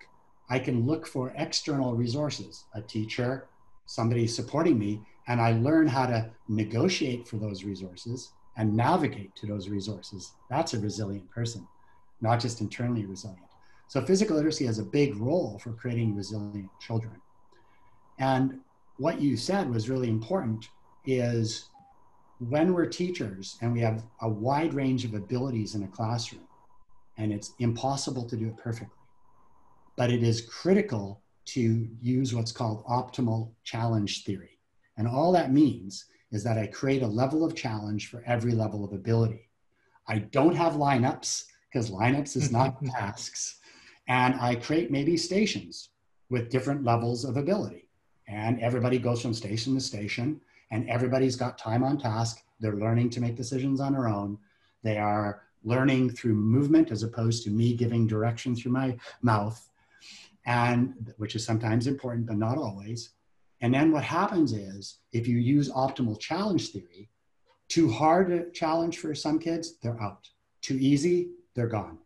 I 0.48 0.58
can 0.58 0.86
look 0.86 1.06
for 1.06 1.34
external 1.36 1.94
resources, 1.94 2.64
a 2.74 2.80
teacher, 2.80 3.48
somebody 3.84 4.26
supporting 4.26 4.78
me, 4.78 5.02
and 5.28 5.42
I 5.42 5.52
learn 5.52 5.88
how 5.88 6.06
to 6.06 6.30
negotiate 6.48 7.28
for 7.28 7.36
those 7.36 7.64
resources 7.64 8.32
and 8.56 8.76
navigate 8.76 9.34
to 9.36 9.46
those 9.46 9.68
resources. 9.68 10.32
That's 10.50 10.74
a 10.74 10.80
resilient 10.80 11.30
person, 11.30 11.66
not 12.20 12.40
just 12.40 12.60
internally 12.60 13.06
resilient. 13.06 13.40
So 13.88 14.00
physical 14.02 14.36
literacy 14.36 14.66
has 14.66 14.78
a 14.78 14.84
big 14.84 15.16
role 15.16 15.58
for 15.58 15.72
creating 15.72 16.14
resilient 16.14 16.68
children. 16.80 17.20
And 18.18 18.60
what 18.98 19.20
you 19.20 19.36
said 19.36 19.68
was 19.68 19.90
really 19.90 20.08
important 20.08 20.68
is 21.06 21.68
when 22.48 22.72
we're 22.72 22.86
teachers 22.86 23.56
and 23.60 23.72
we 23.72 23.80
have 23.80 24.04
a 24.20 24.28
wide 24.28 24.74
range 24.74 25.04
of 25.04 25.14
abilities 25.14 25.74
in 25.74 25.82
a 25.84 25.88
classroom, 25.88 26.46
and 27.18 27.32
it's 27.32 27.52
impossible 27.58 28.28
to 28.28 28.36
do 28.36 28.48
it 28.48 28.56
perfectly, 28.56 28.96
but 29.96 30.10
it 30.10 30.22
is 30.22 30.42
critical 30.42 31.20
to 31.44 31.88
use 32.00 32.34
what's 32.34 32.52
called 32.52 32.84
optimal 32.86 33.50
challenge 33.64 34.24
theory. 34.24 34.58
And 34.96 35.08
all 35.08 35.32
that 35.32 35.52
means 35.52 36.04
is 36.32 36.42
that 36.42 36.58
I 36.58 36.66
create 36.66 37.02
a 37.02 37.06
level 37.06 37.44
of 37.44 37.54
challenge 37.54 38.08
for 38.08 38.24
every 38.26 38.52
level 38.52 38.84
of 38.84 38.92
ability. 38.92 39.48
I 40.08 40.18
don't 40.18 40.56
have 40.56 40.72
lineups 40.72 41.44
because 41.70 41.90
lineups 41.90 42.36
is 42.36 42.50
not 42.50 42.84
tasks. 42.86 43.60
And 44.08 44.34
I 44.40 44.56
create 44.56 44.90
maybe 44.90 45.16
stations 45.16 45.90
with 46.30 46.50
different 46.50 46.84
levels 46.84 47.24
of 47.24 47.36
ability. 47.36 47.88
And 48.26 48.60
everybody 48.60 48.98
goes 48.98 49.20
from 49.20 49.34
station 49.34 49.74
to 49.74 49.80
station, 49.80 50.40
and 50.70 50.88
everybody's 50.88 51.36
got 51.36 51.58
time 51.58 51.84
on 51.84 51.98
task. 51.98 52.42
They're 52.60 52.76
learning 52.76 53.10
to 53.10 53.20
make 53.20 53.36
decisions 53.36 53.80
on 53.80 53.92
their 53.92 54.08
own. 54.08 54.38
They 54.82 54.96
are 54.96 55.42
learning 55.64 56.10
through 56.10 56.34
movement 56.34 56.90
as 56.90 57.02
opposed 57.02 57.44
to 57.44 57.50
me 57.50 57.74
giving 57.74 58.06
direction 58.06 58.56
through 58.56 58.72
my 58.72 58.96
mouth, 59.20 59.68
and 60.46 61.12
which 61.18 61.36
is 61.36 61.44
sometimes 61.44 61.86
important, 61.86 62.26
but 62.26 62.36
not 62.36 62.58
always. 62.58 63.10
And 63.62 63.72
then 63.72 63.92
what 63.92 64.02
happens 64.02 64.52
is 64.52 64.98
if 65.12 65.28
you 65.28 65.38
use 65.38 65.70
optimal 65.70 66.18
challenge 66.18 66.70
theory, 66.70 67.08
too 67.68 67.90
hard 67.90 68.32
a 68.32 68.50
challenge 68.50 68.98
for 68.98 69.14
some 69.14 69.38
kids, 69.38 69.78
they're 69.80 70.02
out. 70.02 70.28
Too 70.60 70.76
easy, 70.78 71.30
they're 71.54 71.68
gone. 71.68 71.98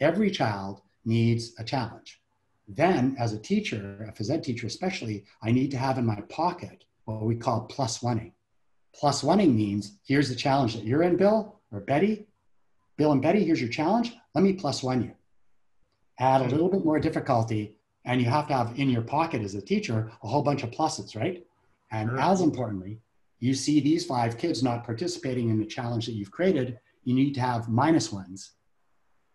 Every 0.00 0.30
child 0.30 0.80
needs 1.04 1.52
a 1.58 1.64
challenge. 1.64 2.20
Then, 2.66 3.14
as 3.18 3.32
a 3.32 3.38
teacher, 3.38 4.08
a 4.08 4.12
phys 4.12 4.30
ed 4.30 4.42
teacher 4.42 4.66
especially, 4.66 5.24
I 5.42 5.52
need 5.52 5.70
to 5.70 5.78
have 5.78 5.98
in 5.98 6.06
my 6.06 6.20
pocket 6.22 6.84
what 7.04 7.22
we 7.22 7.36
call 7.36 7.66
plus 7.66 7.98
oneing. 7.98 8.32
Plus 8.94 9.22
oneing 9.22 9.54
means 9.54 9.98
here's 10.04 10.30
the 10.30 10.34
challenge 10.34 10.74
that 10.74 10.84
you're 10.84 11.02
in, 11.02 11.16
Bill 11.16 11.60
or 11.70 11.80
Betty. 11.80 12.26
Bill 12.96 13.12
and 13.12 13.22
Betty, 13.22 13.44
here's 13.44 13.60
your 13.60 13.70
challenge. 13.70 14.16
Let 14.34 14.42
me 14.42 14.54
plus 14.54 14.82
one 14.82 15.02
you. 15.02 15.12
Add 16.18 16.40
a 16.40 16.44
hmm. 16.44 16.50
little 16.50 16.70
bit 16.70 16.84
more 16.84 16.98
difficulty 16.98 17.75
and 18.06 18.20
you 18.20 18.28
have 18.28 18.46
to 18.46 18.54
have 18.54 18.78
in 18.78 18.88
your 18.88 19.02
pocket 19.02 19.42
as 19.42 19.54
a 19.54 19.60
teacher 19.60 20.10
a 20.22 20.28
whole 20.28 20.42
bunch 20.42 20.62
of 20.62 20.70
pluses, 20.70 21.16
right? 21.16 21.44
And 21.90 22.08
sure. 22.08 22.20
as 22.20 22.40
importantly, 22.40 23.00
you 23.40 23.52
see 23.52 23.80
these 23.80 24.06
five 24.06 24.38
kids 24.38 24.62
not 24.62 24.84
participating 24.84 25.50
in 25.50 25.58
the 25.58 25.66
challenge 25.66 26.06
that 26.06 26.12
you've 26.12 26.30
created, 26.30 26.78
you 27.04 27.14
need 27.14 27.34
to 27.34 27.40
have 27.40 27.68
minus 27.68 28.10
ones, 28.10 28.52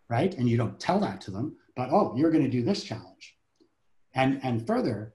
right? 0.08 0.34
And 0.34 0.48
you 0.48 0.56
don't 0.56 0.80
tell 0.80 0.98
that 1.00 1.20
to 1.22 1.30
them, 1.30 1.56
but 1.76 1.90
oh, 1.90 2.14
you're 2.16 2.30
going 2.30 2.44
to 2.44 2.50
do 2.50 2.64
this 2.64 2.82
challenge. 2.82 3.36
And, 4.14 4.40
and 4.42 4.66
further, 4.66 5.14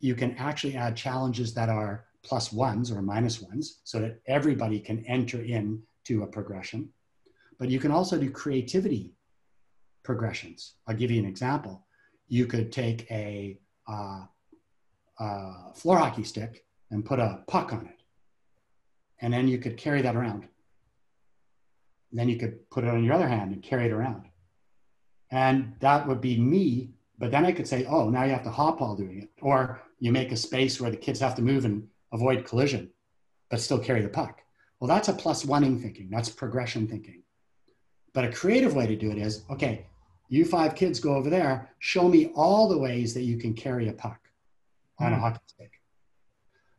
you 0.00 0.14
can 0.14 0.36
actually 0.36 0.76
add 0.76 0.96
challenges 0.96 1.54
that 1.54 1.68
are 1.68 2.04
plus 2.22 2.52
ones 2.52 2.90
or 2.90 3.02
minus 3.02 3.40
ones 3.40 3.80
so 3.84 4.00
that 4.00 4.20
everybody 4.26 4.80
can 4.80 5.04
enter 5.06 5.40
in 5.42 5.80
to 6.04 6.24
a 6.24 6.26
progression. 6.26 6.88
But 7.58 7.70
you 7.70 7.80
can 7.80 7.90
also 7.90 8.18
do 8.18 8.30
creativity 8.30 9.14
progressions. 10.02 10.74
I'll 10.86 10.94
give 10.94 11.10
you 11.10 11.20
an 11.20 11.28
example 11.28 11.85
you 12.28 12.46
could 12.46 12.72
take 12.72 13.10
a, 13.10 13.58
uh, 13.88 14.22
a 15.18 15.52
floor 15.74 15.98
hockey 15.98 16.24
stick 16.24 16.64
and 16.90 17.04
put 17.04 17.18
a 17.18 17.42
puck 17.46 17.72
on 17.72 17.86
it. 17.86 18.00
And 19.20 19.32
then 19.32 19.48
you 19.48 19.58
could 19.58 19.76
carry 19.76 20.02
that 20.02 20.16
around. 20.16 20.46
And 22.10 22.20
then 22.20 22.28
you 22.28 22.36
could 22.36 22.68
put 22.70 22.84
it 22.84 22.90
on 22.90 23.04
your 23.04 23.14
other 23.14 23.28
hand 23.28 23.52
and 23.52 23.62
carry 23.62 23.86
it 23.86 23.92
around. 23.92 24.26
And 25.30 25.74
that 25.80 26.06
would 26.06 26.20
be 26.20 26.38
me. 26.38 26.90
But 27.18 27.30
then 27.30 27.46
I 27.46 27.52
could 27.52 27.66
say, 27.66 27.86
oh, 27.86 28.10
now 28.10 28.24
you 28.24 28.32
have 28.32 28.44
to 28.44 28.50
hop 28.50 28.80
while 28.80 28.94
doing 28.94 29.22
it. 29.22 29.30
Or 29.40 29.80
you 29.98 30.12
make 30.12 30.32
a 30.32 30.36
space 30.36 30.80
where 30.80 30.90
the 30.90 30.96
kids 30.96 31.20
have 31.20 31.34
to 31.36 31.42
move 31.42 31.64
and 31.64 31.88
avoid 32.12 32.44
collision. 32.44 32.90
but 33.48 33.60
still 33.60 33.78
carry 33.78 34.02
the 34.02 34.08
puck. 34.08 34.42
Well, 34.80 34.88
that's 34.88 35.08
a 35.08 35.12
plus 35.12 35.44
oneing 35.44 35.80
thinking. 35.80 36.08
That's 36.10 36.28
progression 36.28 36.86
thinking. 36.86 37.22
But 38.12 38.24
a 38.24 38.32
creative 38.32 38.74
way 38.74 38.86
to 38.86 38.96
do 38.96 39.10
it 39.10 39.18
is 39.18 39.44
okay, 39.50 39.86
you 40.28 40.44
five 40.44 40.74
kids 40.74 41.00
go 41.00 41.14
over 41.14 41.30
there, 41.30 41.70
show 41.78 42.08
me 42.08 42.32
all 42.34 42.68
the 42.68 42.78
ways 42.78 43.14
that 43.14 43.22
you 43.22 43.36
can 43.36 43.54
carry 43.54 43.88
a 43.88 43.92
puck 43.92 44.20
on 44.98 45.12
a 45.12 45.16
hmm. 45.16 45.22
hockey 45.22 45.40
stick. 45.46 45.80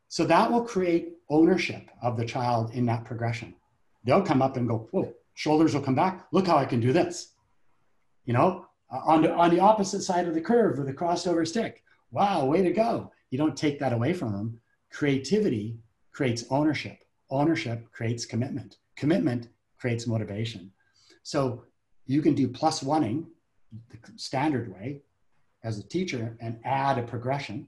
So 0.09 0.25
that 0.25 0.51
will 0.51 0.63
create 0.63 1.17
ownership 1.29 1.89
of 2.01 2.17
the 2.17 2.25
child 2.25 2.71
in 2.73 2.85
that 2.85 3.05
progression. 3.05 3.53
They'll 4.03 4.21
come 4.21 4.41
up 4.41 4.57
and 4.57 4.67
go, 4.67 4.87
whoa, 4.91 5.13
shoulders 5.33 5.73
will 5.73 5.81
come 5.81 5.95
back. 5.95 6.27
Look 6.31 6.47
how 6.47 6.57
I 6.57 6.65
can 6.65 6.79
do 6.79 6.93
this. 6.93 7.33
You 8.25 8.33
know, 8.33 8.65
uh, 8.91 9.01
on 9.05 9.21
the, 9.21 9.33
on 9.33 9.49
the 9.49 9.59
opposite 9.59 10.01
side 10.01 10.27
of 10.27 10.33
the 10.33 10.41
curve 10.41 10.77
with 10.77 10.87
a 10.87 10.93
crossover 10.93 11.45
stick. 11.47 11.83
Wow, 12.11 12.45
way 12.45 12.61
to 12.63 12.71
go. 12.71 13.11
You 13.29 13.37
don't 13.37 13.57
take 13.57 13.79
that 13.79 13.93
away 13.93 14.13
from 14.13 14.31
them. 14.31 14.61
Creativity 14.91 15.77
creates 16.11 16.45
ownership. 16.49 17.03
Ownership 17.29 17.91
creates 17.91 18.25
commitment. 18.25 18.77
Commitment 18.95 19.49
creates 19.77 20.07
motivation. 20.07 20.71
So 21.23 21.63
you 22.05 22.21
can 22.21 22.33
do 22.33 22.47
plus 22.47 22.81
oneing 22.81 23.25
the 23.89 23.97
standard 24.15 24.73
way 24.73 25.01
as 25.63 25.79
a 25.79 25.83
teacher 25.83 26.37
and 26.39 26.59
add 26.63 26.97
a 26.97 27.03
progression, 27.03 27.67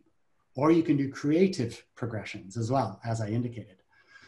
or 0.56 0.72
you 0.72 0.84
can 0.84 0.98
do 0.98 1.10
creative 1.10 1.86
progressions 1.96 2.58
as 2.58 2.72
well, 2.72 3.00
as 3.06 3.22
I 3.22 3.30
indicated. 3.30 3.78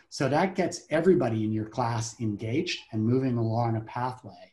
So 0.09 0.27
that 0.29 0.55
gets 0.55 0.81
everybody 0.89 1.45
in 1.45 1.53
your 1.53 1.69
class 1.69 2.19
engaged 2.19 2.81
and 2.91 3.03
moving 3.03 3.37
along 3.37 3.77
a 3.77 3.81
pathway 3.81 4.51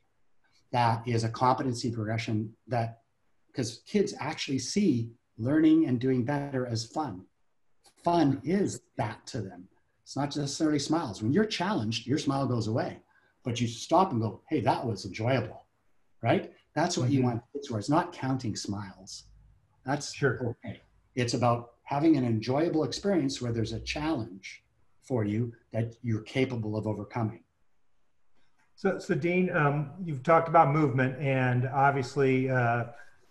that 0.71 1.03
is 1.07 1.25
a 1.25 1.29
competency 1.29 1.91
progression 1.91 2.55
that, 2.67 3.01
because 3.49 3.83
kids 3.87 4.15
actually 4.21 4.59
see 4.59 5.11
learning 5.39 5.87
and 5.87 5.99
doing 5.99 6.25
better 6.25 6.67
as 6.67 6.85
fun. 6.85 7.25
Fun 8.05 8.41
is 8.45 8.83
that 8.97 9.27
to 9.27 9.41
them. 9.41 9.67
It's 10.03 10.17
not 10.17 10.37
necessarily 10.37 10.79
smiles. 10.79 11.23
When 11.23 11.33
you're 11.33 11.45
challenged, 11.45 12.07
your 12.07 12.19
smile 12.19 12.47
goes 12.47 12.69
away, 12.69 12.99
but 13.45 13.61
you 13.61 13.67
stop 13.67 14.13
and 14.13 14.21
go, 14.21 14.43
hey, 14.49 14.61
that 14.61 14.85
was 14.85 15.05
enjoyable, 15.05 15.65
right? 16.23 16.53
That's 16.79 16.97
what 16.97 17.07
mm-hmm. 17.07 17.15
you 17.15 17.23
want 17.25 17.43
kids 17.53 17.69
where 17.73 17.81
it's 17.81 17.89
not 17.89 18.13
counting 18.13 18.55
smiles. 18.55 19.25
That's 19.85 20.15
sure. 20.15 20.57
okay. 20.65 20.81
It's 21.17 21.35
about 21.35 21.73
having 21.83 22.17
an 22.17 22.25
enjoyable 22.25 22.85
experience 22.85 23.43
where 23.43 23.51
there's 23.51 23.73
a 23.73 23.81
challenge 23.81 24.63
for 25.03 25.25
you 25.25 25.53
that 25.73 25.97
you're 26.03 26.21
capable 26.21 26.77
of 26.77 26.87
overcoming. 26.87 27.43
So, 28.77 28.97
so 29.01 29.17
Dean, 29.17 29.51
um, 29.57 29.91
you've 30.05 30.23
talked 30.23 30.49
about 30.49 30.73
movement, 30.73 31.19
and 31.19 31.67
obviously 31.67 32.49
uh, 32.49 32.85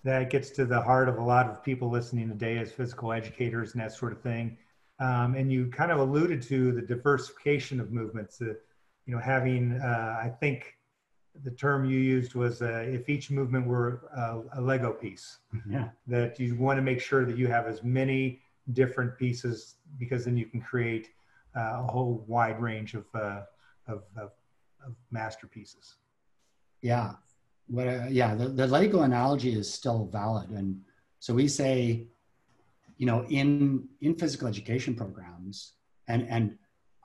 that 0.04 0.30
gets 0.30 0.50
to 0.50 0.66
the 0.66 0.82
heart 0.82 1.08
of 1.08 1.18
a 1.18 1.24
lot 1.24 1.48
of 1.48 1.64
people 1.64 1.90
listening 1.90 2.28
today 2.28 2.58
as 2.58 2.74
physical 2.74 3.14
educators 3.14 3.72
and 3.72 3.82
that 3.82 3.94
sort 3.94 4.12
of 4.12 4.20
thing. 4.20 4.58
Um, 5.00 5.36
and 5.36 5.50
you 5.50 5.68
kind 5.68 5.90
of 5.90 6.00
alluded 6.00 6.42
to 6.44 6.74
the 6.74 6.82
diversification 6.82 7.80
of 7.80 7.94
movements. 7.94 8.42
Uh, 8.42 8.56
you 9.06 9.16
know, 9.16 9.20
having 9.20 9.80
uh, 9.82 10.20
I 10.22 10.28
think 10.28 10.77
the 11.44 11.52
term 11.52 11.86
you 11.86 12.00
used 12.00 12.36
was 12.36 12.62
uh, 12.62 12.86
if 12.88 13.10
each 13.10 13.32
movement 13.32 13.68
were 13.68 14.02
uh, 14.16 14.40
a 14.54 14.62
Lego 14.62 14.92
piece. 14.92 15.38
Yeah. 15.70 15.90
That 16.08 16.40
you 16.40 16.56
want 16.56 16.78
to 16.78 16.82
make 16.82 17.02
sure 17.02 17.26
that 17.26 17.38
you 17.38 17.48
have 17.48 17.68
as 17.68 17.84
many 17.84 18.42
different 18.74 19.18
pieces 19.18 19.76
because 19.98 20.26
then 20.26 20.38
you 20.38 20.46
can 20.46 20.62
create 20.62 21.10
uh, 21.56 21.80
a 21.80 21.84
whole 21.84 22.24
wide 22.28 22.62
range 22.62 22.94
of, 22.94 23.06
uh, 23.14 23.42
of, 23.88 24.04
of, 24.16 24.32
of, 24.86 24.96
masterpieces. 25.12 25.96
Yeah. 26.82 27.14
What, 27.68 27.88
uh, 27.88 28.06
yeah, 28.10 28.36
the, 28.36 28.50
the 28.50 28.68
Lego 28.68 29.02
analogy 29.02 29.54
is 29.54 29.72
still 29.72 30.06
valid. 30.12 30.50
And 30.50 30.82
so 31.20 31.34
we 31.34 31.48
say, 31.48 32.08
you 32.98 33.06
know, 33.06 33.26
in, 33.30 33.88
in 34.02 34.16
physical 34.16 34.48
education 34.48 34.96
programs, 34.96 35.74
and, 36.08 36.28
and 36.30 36.58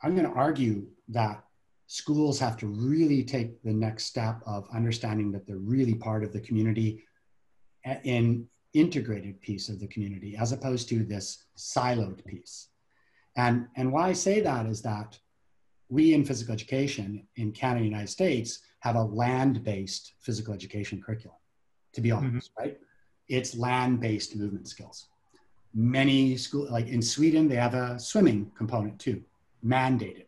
I'm 0.02 0.14
going 0.14 0.28
to 0.28 0.34
argue 0.34 0.86
that 1.08 1.44
schools 1.92 2.38
have 2.38 2.56
to 2.56 2.66
really 2.66 3.22
take 3.22 3.62
the 3.62 3.72
next 3.86 4.04
step 4.04 4.40
of 4.46 4.66
understanding 4.72 5.30
that 5.30 5.46
they're 5.46 5.58
really 5.76 5.94
part 5.94 6.24
of 6.24 6.32
the 6.32 6.40
community 6.40 7.04
in 8.04 8.48
integrated 8.72 9.38
piece 9.42 9.68
of 9.68 9.78
the 9.78 9.86
community 9.88 10.34
as 10.34 10.52
opposed 10.52 10.88
to 10.88 11.04
this 11.04 11.44
siloed 11.58 12.24
piece. 12.24 12.68
And 13.36 13.66
and 13.76 13.92
why 13.92 14.08
i 14.08 14.14
say 14.14 14.40
that 14.40 14.64
is 14.64 14.80
that 14.82 15.18
we 15.90 16.14
in 16.14 16.24
physical 16.24 16.54
education 16.54 17.26
in 17.36 17.52
canada 17.52 17.80
and 17.80 17.90
united 17.94 18.12
states 18.18 18.50
have 18.80 18.96
a 18.96 19.08
land-based 19.22 20.14
physical 20.20 20.54
education 20.54 21.02
curriculum 21.04 21.42
to 21.92 22.00
be 22.00 22.10
honest 22.10 22.50
mm-hmm. 22.50 22.62
right? 22.62 22.78
It's 23.28 23.54
land-based 23.54 24.36
movement 24.36 24.66
skills. 24.68 25.06
Many 25.74 26.36
school 26.36 26.66
like 26.70 26.88
in 26.88 27.02
sweden 27.02 27.48
they 27.48 27.60
have 27.66 27.74
a 27.74 27.98
swimming 27.98 28.50
component 28.60 28.98
too 28.98 29.18
mandated. 29.74 30.26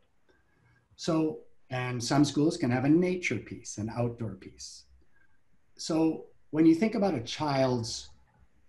So 0.96 1.43
and 1.74 2.02
some 2.02 2.24
schools 2.24 2.56
can 2.56 2.70
have 2.70 2.84
a 2.84 2.88
nature 2.88 3.38
piece, 3.38 3.78
an 3.78 3.90
outdoor 3.98 4.36
piece. 4.36 4.84
So 5.76 6.26
when 6.50 6.66
you 6.66 6.74
think 6.76 6.94
about 6.94 7.14
a 7.14 7.20
child's 7.20 8.10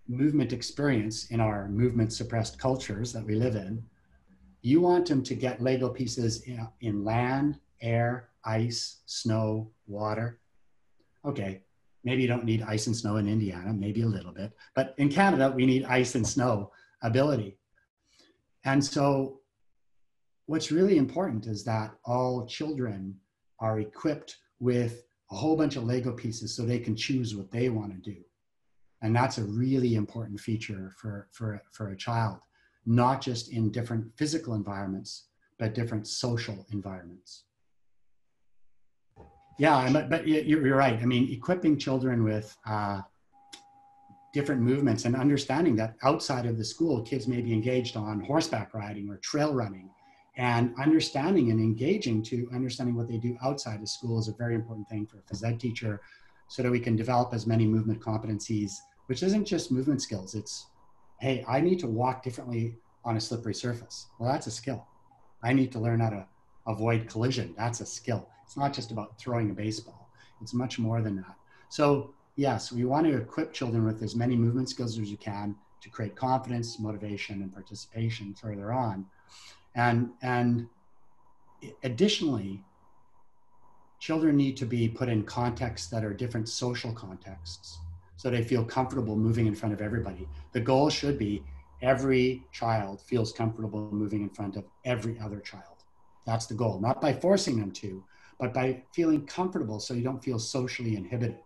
movement 0.07 0.51
experience 0.51 1.27
in 1.27 1.39
our 1.39 1.67
movement 1.67 2.11
suppressed 2.13 2.57
cultures 2.57 3.13
that 3.13 3.23
we 3.23 3.35
live 3.35 3.55
in, 3.55 3.83
you 4.63 4.81
want 4.81 5.07
them 5.07 5.21
to 5.21 5.35
get 5.35 5.61
Lego 5.61 5.87
pieces 5.87 6.41
in, 6.47 6.67
in 6.81 7.03
land, 7.03 7.59
air, 7.79 8.29
ice, 8.43 9.01
snow, 9.05 9.69
water. 9.85 10.39
Okay, 11.23 11.61
maybe 12.03 12.23
you 12.23 12.27
don't 12.27 12.43
need 12.43 12.63
ice 12.63 12.87
and 12.87 12.95
snow 12.95 13.17
in 13.17 13.27
Indiana, 13.27 13.71
maybe 13.71 14.01
a 14.01 14.07
little 14.07 14.33
bit, 14.33 14.51
but 14.73 14.95
in 14.97 15.09
Canada, 15.09 15.53
we 15.55 15.67
need 15.67 15.85
ice 15.85 16.15
and 16.15 16.27
snow 16.27 16.71
ability. 17.03 17.59
And 18.63 18.83
so 18.83 19.41
what's 20.47 20.71
really 20.71 20.97
important 20.97 21.47
is 21.47 21.63
that 21.63 21.95
all 22.05 22.45
children 22.45 23.15
are 23.59 23.79
equipped 23.79 24.37
with 24.59 25.03
a 25.31 25.35
whole 25.35 25.55
bunch 25.55 25.75
of 25.75 25.83
Lego 25.83 26.11
pieces 26.11 26.55
so 26.55 26.63
they 26.63 26.79
can 26.79 26.95
choose 26.95 27.35
what 27.35 27.51
they 27.51 27.69
want 27.69 27.91
to 27.91 28.11
do. 28.11 28.17
And 29.01 29.15
that's 29.15 29.37
a 29.37 29.43
really 29.43 29.95
important 29.95 30.39
feature 30.39 30.93
for, 30.97 31.27
for, 31.31 31.61
for 31.71 31.89
a 31.89 31.97
child, 31.97 32.39
not 32.85 33.21
just 33.21 33.51
in 33.51 33.71
different 33.71 34.05
physical 34.17 34.53
environments, 34.53 35.27
but 35.57 35.73
different 35.73 36.07
social 36.07 36.65
environments. 36.71 37.45
Yeah, 39.57 39.89
but, 39.91 40.09
but 40.09 40.27
you're 40.27 40.75
right. 40.75 40.99
I 41.01 41.05
mean, 41.05 41.31
equipping 41.31 41.77
children 41.77 42.23
with 42.23 42.55
uh, 42.67 43.01
different 44.33 44.61
movements 44.61 45.05
and 45.05 45.15
understanding 45.15 45.77
that 45.77 45.95
outside 46.03 46.45
of 46.45 46.57
the 46.57 46.65
school, 46.65 47.01
kids 47.01 47.25
may 47.25 47.41
be 47.41 47.53
engaged 47.53 47.95
on 47.95 48.19
horseback 48.19 48.73
riding 48.73 49.09
or 49.09 49.17
trail 49.17 49.53
running 49.53 49.89
and 50.37 50.73
understanding 50.77 51.51
and 51.51 51.59
engaging 51.59 52.21
to 52.21 52.47
understanding 52.53 52.95
what 52.95 53.07
they 53.07 53.17
do 53.17 53.37
outside 53.43 53.81
of 53.81 53.87
school 53.87 54.19
is 54.19 54.27
a 54.27 54.33
very 54.33 54.55
important 54.55 54.87
thing 54.89 55.05
for 55.05 55.17
a 55.17 55.21
phys 55.21 55.43
ed 55.45 55.59
teacher 55.59 56.01
so 56.47 56.61
that 56.61 56.71
we 56.71 56.79
can 56.79 56.95
develop 56.95 57.33
as 57.33 57.47
many 57.47 57.65
movement 57.65 57.99
competencies 58.01 58.71
which 59.07 59.23
isn't 59.23 59.45
just 59.45 59.71
movement 59.71 60.01
skills. 60.01 60.33
It's 60.35 60.67
hey 61.19 61.45
i 61.47 61.61
need 61.61 61.79
to 61.79 61.87
walk 61.87 62.23
differently 62.23 62.75
on 63.05 63.17
a 63.17 63.21
slippery 63.21 63.53
surface. 63.53 64.07
Well 64.19 64.31
that's 64.31 64.47
a 64.47 64.51
skill. 64.51 64.85
I 65.43 65.53
need 65.53 65.71
to 65.73 65.79
learn 65.79 65.99
how 65.99 66.09
to 66.09 66.27
avoid 66.67 67.07
collision. 67.07 67.53
That's 67.57 67.81
a 67.81 67.85
skill. 67.85 68.27
It's 68.43 68.57
not 68.57 68.73
just 68.73 68.91
about 68.91 69.17
throwing 69.19 69.51
a 69.51 69.53
baseball. 69.53 70.09
It's 70.41 70.53
much 70.53 70.79
more 70.79 71.01
than 71.01 71.15
that. 71.17 71.35
So 71.69 72.13
yes 72.35 72.71
we 72.71 72.83
want 72.83 73.07
to 73.07 73.17
equip 73.17 73.53
children 73.53 73.85
with 73.85 74.03
as 74.03 74.15
many 74.15 74.35
movement 74.35 74.69
skills 74.69 74.99
as 74.99 75.09
you 75.09 75.17
can 75.17 75.55
to 75.81 75.89
create 75.89 76.15
confidence 76.15 76.79
motivation 76.79 77.41
and 77.43 77.53
participation 77.53 78.33
further 78.33 78.73
on 78.73 79.05
and, 79.75 80.09
and 80.21 80.67
additionally, 81.83 82.63
children 83.99 84.37
need 84.37 84.57
to 84.57 84.65
be 84.65 84.87
put 84.87 85.09
in 85.09 85.23
contexts 85.23 85.87
that 85.89 86.03
are 86.03 86.13
different 86.13 86.47
social 86.49 86.93
contexts 86.93 87.79
so 88.17 88.29
they 88.29 88.43
feel 88.43 88.63
comfortable 88.63 89.15
moving 89.15 89.47
in 89.47 89.55
front 89.55 89.73
of 89.73 89.81
everybody. 89.81 90.27
The 90.53 90.61
goal 90.61 90.89
should 90.89 91.19
be 91.19 91.43
every 91.81 92.43
child 92.51 93.01
feels 93.01 93.31
comfortable 93.31 93.89
moving 93.91 94.21
in 94.21 94.29
front 94.29 94.55
of 94.55 94.65
every 94.85 95.19
other 95.19 95.39
child. 95.39 95.83
That's 96.25 96.45
the 96.45 96.55
goal, 96.55 96.79
not 96.79 97.01
by 97.01 97.13
forcing 97.13 97.59
them 97.59 97.71
to, 97.71 98.03
but 98.39 98.53
by 98.53 98.83
feeling 98.93 99.25
comfortable 99.25 99.79
so 99.79 99.93
you 99.93 100.03
don't 100.03 100.23
feel 100.23 100.39
socially 100.39 100.95
inhibited. 100.95 101.37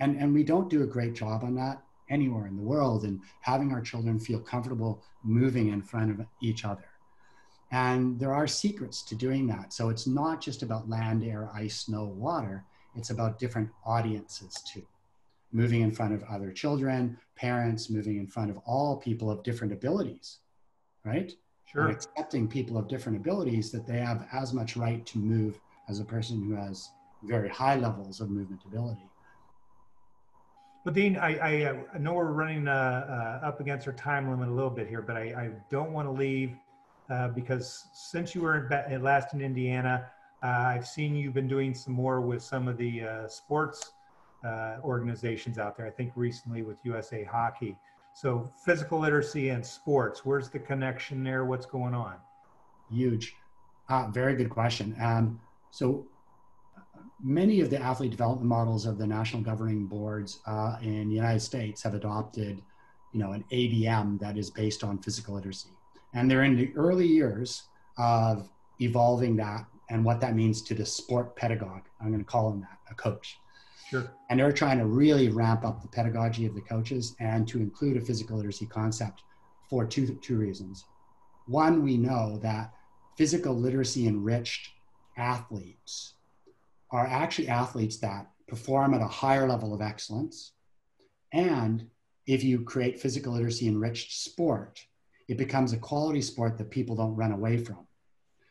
And, 0.00 0.16
and 0.16 0.34
we 0.34 0.44
don't 0.44 0.70
do 0.70 0.82
a 0.82 0.86
great 0.86 1.14
job 1.14 1.42
on 1.42 1.54
that 1.56 1.82
anywhere 2.10 2.46
in 2.46 2.56
the 2.56 2.62
world 2.62 3.04
and 3.04 3.20
having 3.40 3.72
our 3.72 3.80
children 3.80 4.18
feel 4.18 4.40
comfortable 4.40 5.02
moving 5.22 5.68
in 5.68 5.82
front 5.82 6.10
of 6.10 6.26
each 6.40 6.64
other. 6.64 6.84
And 7.72 8.20
there 8.20 8.34
are 8.34 8.46
secrets 8.46 9.02
to 9.04 9.14
doing 9.14 9.46
that. 9.46 9.72
So 9.72 9.88
it's 9.88 10.06
not 10.06 10.42
just 10.42 10.62
about 10.62 10.90
land, 10.90 11.24
air, 11.24 11.50
ice, 11.54 11.80
snow, 11.80 12.04
water. 12.04 12.64
It's 12.94 13.08
about 13.08 13.38
different 13.38 13.70
audiences 13.86 14.54
too. 14.70 14.82
Moving 15.52 15.80
in 15.80 15.90
front 15.90 16.12
of 16.12 16.22
other 16.24 16.52
children, 16.52 17.18
parents, 17.34 17.88
moving 17.88 18.18
in 18.18 18.26
front 18.26 18.50
of 18.50 18.58
all 18.66 18.98
people 18.98 19.30
of 19.30 19.42
different 19.42 19.72
abilities, 19.72 20.38
right? 21.04 21.32
Sure. 21.64 21.86
And 21.86 21.92
accepting 21.92 22.46
people 22.46 22.76
of 22.76 22.88
different 22.88 23.16
abilities 23.16 23.72
that 23.72 23.86
they 23.86 23.98
have 23.98 24.28
as 24.32 24.52
much 24.52 24.76
right 24.76 25.04
to 25.06 25.18
move 25.18 25.58
as 25.88 25.98
a 25.98 26.04
person 26.04 26.42
who 26.42 26.54
has 26.54 26.90
very 27.22 27.48
high 27.48 27.76
levels 27.76 28.20
of 28.20 28.28
movement 28.28 28.60
ability. 28.66 29.08
But 30.84 30.94
Dean, 30.94 31.16
I, 31.16 31.36
I, 31.36 31.64
uh, 31.64 31.76
I 31.94 31.98
know 31.98 32.14
we're 32.14 32.32
running 32.32 32.68
uh, 32.68 33.40
uh, 33.42 33.46
up 33.46 33.60
against 33.60 33.86
our 33.86 33.94
time 33.94 34.28
limit 34.28 34.48
a 34.48 34.52
little 34.52 34.70
bit 34.70 34.88
here, 34.88 35.00
but 35.00 35.16
I, 35.16 35.22
I 35.22 35.50
don't 35.70 35.92
want 35.92 36.08
to 36.08 36.12
leave 36.12 36.54
uh, 37.12 37.28
because 37.28 37.88
since 37.92 38.34
you 38.34 38.40
were 38.40 38.72
at 38.72 39.02
last 39.02 39.34
in 39.34 39.42
Indiana, 39.42 40.06
uh, 40.42 40.46
I've 40.46 40.86
seen 40.86 41.14
you've 41.14 41.34
been 41.34 41.48
doing 41.48 41.74
some 41.74 41.92
more 41.92 42.20
with 42.20 42.42
some 42.42 42.68
of 42.68 42.78
the 42.78 43.02
uh, 43.02 43.28
sports 43.28 43.92
uh, 44.44 44.76
organizations 44.82 45.58
out 45.58 45.76
there. 45.76 45.86
I 45.86 45.90
think 45.90 46.12
recently 46.16 46.62
with 46.62 46.78
USA 46.84 47.22
Hockey. 47.22 47.76
So 48.14 48.50
physical 48.64 48.98
literacy 48.98 49.50
and 49.50 49.64
sports, 49.64 50.24
where's 50.24 50.48
the 50.48 50.58
connection 50.58 51.22
there? 51.22 51.44
What's 51.44 51.66
going 51.66 51.94
on? 51.94 52.14
Huge. 52.90 53.36
Uh, 53.88 54.08
very 54.08 54.34
good 54.34 54.50
question. 54.50 54.96
Um, 55.00 55.40
so 55.70 56.06
many 57.22 57.60
of 57.60 57.68
the 57.68 57.80
athlete 57.80 58.10
development 58.10 58.48
models 58.48 58.86
of 58.86 58.96
the 58.98 59.06
national 59.06 59.42
governing 59.42 59.86
boards 59.86 60.40
in 60.82 61.08
the 61.08 61.14
United 61.14 61.40
States 61.40 61.82
have 61.82 61.94
adopted, 61.94 62.62
you 63.12 63.20
know, 63.20 63.32
an 63.32 63.44
ADM 63.52 64.18
that 64.20 64.36
is 64.38 64.50
based 64.50 64.82
on 64.82 64.98
physical 64.98 65.34
literacy, 65.34 65.70
and 66.14 66.30
they're 66.30 66.44
in 66.44 66.56
the 66.56 66.72
early 66.76 67.06
years 67.06 67.62
of 67.98 68.48
evolving 68.80 69.36
that 69.36 69.66
and 69.90 70.04
what 70.04 70.20
that 70.20 70.34
means 70.34 70.62
to 70.62 70.74
the 70.74 70.86
sport 70.86 71.36
pedagogue. 71.36 71.84
I'm 72.00 72.08
going 72.08 72.18
to 72.18 72.24
call 72.24 72.50
him 72.50 72.60
that, 72.60 72.78
a 72.90 72.94
coach. 72.94 73.36
Sure. 73.90 74.10
And 74.30 74.40
they're 74.40 74.52
trying 74.52 74.78
to 74.78 74.86
really 74.86 75.28
ramp 75.28 75.64
up 75.64 75.82
the 75.82 75.88
pedagogy 75.88 76.46
of 76.46 76.54
the 76.54 76.62
coaches 76.62 77.14
and 77.20 77.46
to 77.48 77.58
include 77.58 77.96
a 77.96 78.00
physical 78.00 78.36
literacy 78.38 78.66
concept 78.66 79.22
for 79.68 79.84
two, 79.84 80.18
two 80.22 80.36
reasons. 80.36 80.84
One, 81.46 81.82
we 81.82 81.96
know 81.96 82.38
that 82.38 82.72
physical 83.16 83.54
literacy 83.54 84.06
enriched 84.06 84.70
athletes 85.16 86.14
are 86.90 87.06
actually 87.06 87.48
athletes 87.48 87.98
that 87.98 88.30
perform 88.48 88.94
at 88.94 89.02
a 89.02 89.06
higher 89.06 89.48
level 89.48 89.74
of 89.74 89.82
excellence. 89.82 90.52
And 91.32 91.88
if 92.26 92.44
you 92.44 92.62
create 92.62 93.00
physical 93.00 93.32
literacy 93.34 93.66
enriched 93.66 94.12
sport, 94.12 94.86
it 95.32 95.38
becomes 95.38 95.72
a 95.72 95.78
quality 95.78 96.20
sport 96.20 96.58
that 96.58 96.70
people 96.70 96.94
don't 96.94 97.16
run 97.16 97.32
away 97.32 97.56
from. 97.56 97.86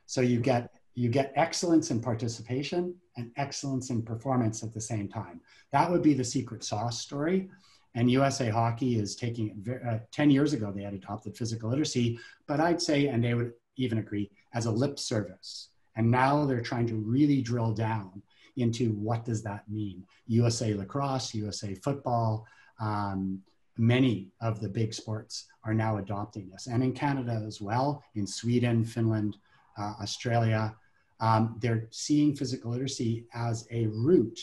So 0.08 0.20
you 0.22 0.40
get 0.40 0.72
you 0.96 1.10
get 1.10 1.32
excellence 1.36 1.92
in 1.92 2.02
participation 2.02 2.96
and 3.18 3.32
excellence 3.38 3.92
in 3.92 4.02
performance 4.02 4.64
at 4.64 4.74
the 4.74 4.82
same 4.82 5.08
time. 5.08 5.40
That 5.72 5.90
would 5.90 6.02
be 6.02 6.16
the 6.16 6.24
secret 6.24 6.64
sauce 6.64 7.00
story. 7.00 7.50
And 7.94 8.10
USA 8.10 8.50
Hockey 8.50 9.00
is 9.00 9.16
taking 9.16 9.64
it, 9.66 9.82
uh, 9.88 10.00
10 10.12 10.32
years 10.32 10.54
ago, 10.54 10.72
they 10.72 10.82
had 10.82 10.94
adopted 10.94 11.38
physical 11.38 11.70
literacy, 11.70 12.20
but 12.48 12.60
I'd 12.60 12.82
say, 12.82 13.08
and 13.08 13.24
they 13.24 13.36
would 13.36 13.54
even 13.78 14.00
agree, 14.00 14.32
as 14.54 14.66
a 14.66 14.72
lip 14.72 15.00
service. 15.00 15.70
And 15.96 16.10
now 16.10 16.46
they're 16.46 16.62
trying 16.62 16.88
to 16.88 16.96
really 16.96 17.42
drill 17.42 17.74
down 17.74 18.22
into 18.58 18.92
what 18.94 19.24
does 19.24 19.44
that 19.44 19.64
mean. 19.70 20.04
USA 20.28 20.74
lacrosse, 20.74 21.36
USA 21.36 21.74
football, 21.76 22.46
um, 22.80 23.42
many 23.78 24.30
of 24.42 24.60
the 24.60 24.70
big 24.70 24.94
sports 24.94 25.46
are 25.64 25.74
now 25.74 25.98
adopting 25.98 26.50
this. 26.50 26.68
And 26.68 26.84
in 26.84 26.94
Canada 26.94 27.44
as 27.46 27.62
well, 27.62 28.04
in 28.16 28.28
Sweden, 28.28 28.84
Finland, 28.84 29.38
uh, 29.78 29.94
Australia, 30.02 30.76
um, 31.20 31.58
they're 31.62 31.88
seeing 31.92 32.36
physical 32.36 32.72
literacy 32.72 33.26
as 33.34 33.68
a 33.72 33.88
route. 33.88 34.40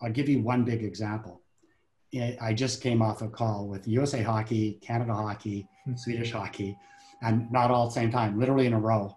I'll 0.00 0.12
give 0.12 0.28
you 0.28 0.40
one 0.42 0.64
big 0.64 0.82
example. 0.82 1.42
I 2.40 2.52
just 2.52 2.82
came 2.82 3.02
off 3.02 3.22
a 3.22 3.28
call 3.28 3.68
with 3.68 3.86
USA 3.86 4.22
Hockey, 4.22 4.78
Canada 4.82 5.14
Hockey, 5.14 5.68
hmm. 5.84 5.94
Swedish 5.94 6.32
Hockey, 6.32 6.76
and 7.22 7.50
not 7.52 7.70
all 7.70 7.86
at 7.86 7.90
the 7.90 8.00
same 8.00 8.10
time, 8.10 8.38
literally 8.38 8.66
in 8.66 8.72
a 8.72 8.80
row. 8.80 9.16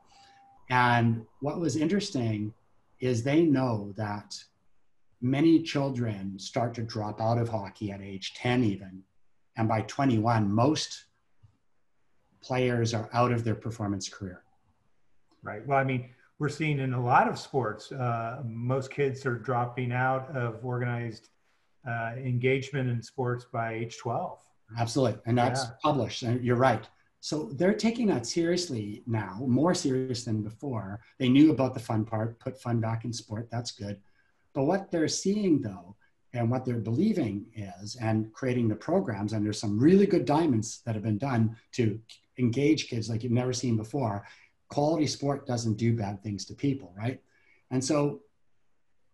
And 0.69 1.25
what 1.39 1.59
was 1.59 1.75
interesting 1.75 2.53
is 2.99 3.23
they 3.23 3.43
know 3.43 3.93
that 3.97 4.35
many 5.21 5.61
children 5.63 6.37
start 6.37 6.73
to 6.75 6.83
drop 6.83 7.19
out 7.21 7.37
of 7.37 7.49
hockey 7.49 7.91
at 7.91 8.01
age 8.01 8.33
10 8.35 8.63
even. 8.63 9.03
And 9.57 9.67
by 9.67 9.81
21, 9.81 10.51
most 10.51 11.05
players 12.41 12.93
are 12.93 13.09
out 13.13 13.31
of 13.31 13.43
their 13.43 13.55
performance 13.55 14.09
career. 14.09 14.43
Right. 15.41 15.65
Well, 15.65 15.77
I 15.77 15.83
mean, 15.83 16.09
we're 16.39 16.49
seeing 16.49 16.79
in 16.79 16.93
a 16.93 17.03
lot 17.03 17.27
of 17.27 17.37
sports, 17.37 17.91
uh, 17.91 18.41
most 18.45 18.91
kids 18.91 19.25
are 19.25 19.37
dropping 19.37 19.91
out 19.91 20.35
of 20.35 20.63
organized 20.65 21.29
uh, 21.87 22.13
engagement 22.17 22.89
in 22.89 23.01
sports 23.01 23.45
by 23.51 23.73
age 23.73 23.97
12. 23.97 24.39
Absolutely. 24.77 25.21
And 25.25 25.37
that's 25.37 25.63
yeah. 25.63 25.71
published. 25.81 26.23
And 26.23 26.43
you're 26.43 26.55
right. 26.55 26.87
So 27.19 27.49
they're 27.53 27.73
taking 27.73 28.07
that 28.07 28.25
seriously 28.25 29.03
now, 29.07 29.37
more 29.47 29.73
serious 29.73 30.25
than 30.25 30.41
before. 30.41 30.99
They 31.19 31.29
knew 31.29 31.51
about 31.51 31.73
the 31.73 31.79
fun 31.79 32.03
part, 32.03 32.39
put 32.39 32.61
fun 32.61 32.81
back 32.81 33.05
in 33.05 33.13
sport. 33.13 33.47
That's 33.49 33.71
good. 33.71 34.01
But 34.53 34.63
what 34.63 34.91
they're 34.91 35.07
seeing 35.07 35.61
though, 35.61 35.95
and 36.33 36.49
what 36.49 36.65
they're 36.65 36.79
believing 36.79 37.45
is, 37.55 37.95
and 37.95 38.33
creating 38.33 38.67
the 38.67 38.75
programs, 38.75 39.33
and 39.33 39.45
there's 39.45 39.59
some 39.59 39.79
really 39.79 40.07
good 40.07 40.25
diamonds 40.25 40.81
that 40.85 40.95
have 40.95 41.03
been 41.03 41.17
done 41.17 41.55
to 41.73 41.99
engage 42.39 42.87
kids 42.87 43.09
like 43.09 43.23
you've 43.23 43.31
never 43.31 43.53
seen 43.53 43.77
before, 43.77 44.25
quality 44.69 45.05
sport 45.05 45.45
doesn't 45.45 45.75
do 45.75 45.95
bad 45.95 46.23
things 46.23 46.45
to 46.45 46.53
people, 46.55 46.93
right? 46.97 47.21
And 47.69 47.83
so 47.83 48.21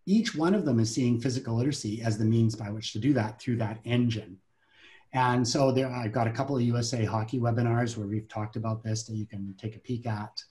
each 0.05 0.33
one 0.33 0.55
of 0.55 0.65
them 0.65 0.79
is 0.79 0.93
seeing 0.93 1.19
physical 1.19 1.55
literacy 1.55 2.01
as 2.01 2.17
the 2.17 2.25
means 2.25 2.55
by 2.55 2.69
which 2.69 2.93
to 2.93 2.99
do 2.99 3.13
that 3.13 3.39
through 3.41 3.57
that 3.57 3.79
engine. 3.83 4.37
And 5.11 5.47
so 5.47 5.71
there, 5.71 5.89
I've 5.89 6.13
got 6.13 6.27
a 6.27 6.31
couple 6.31 6.55
of 6.55 6.61
USA 6.61 7.03
hockey 7.03 7.39
webinars 7.39 7.97
where 7.97 8.07
we've 8.07 8.27
talked 8.29 8.55
about 8.55 8.83
this 8.83 9.03
that 9.03 9.15
you 9.15 9.25
can 9.25 9.55
take 9.57 9.75
a 9.75 9.79
peek 9.79 10.07
at. 10.07 10.41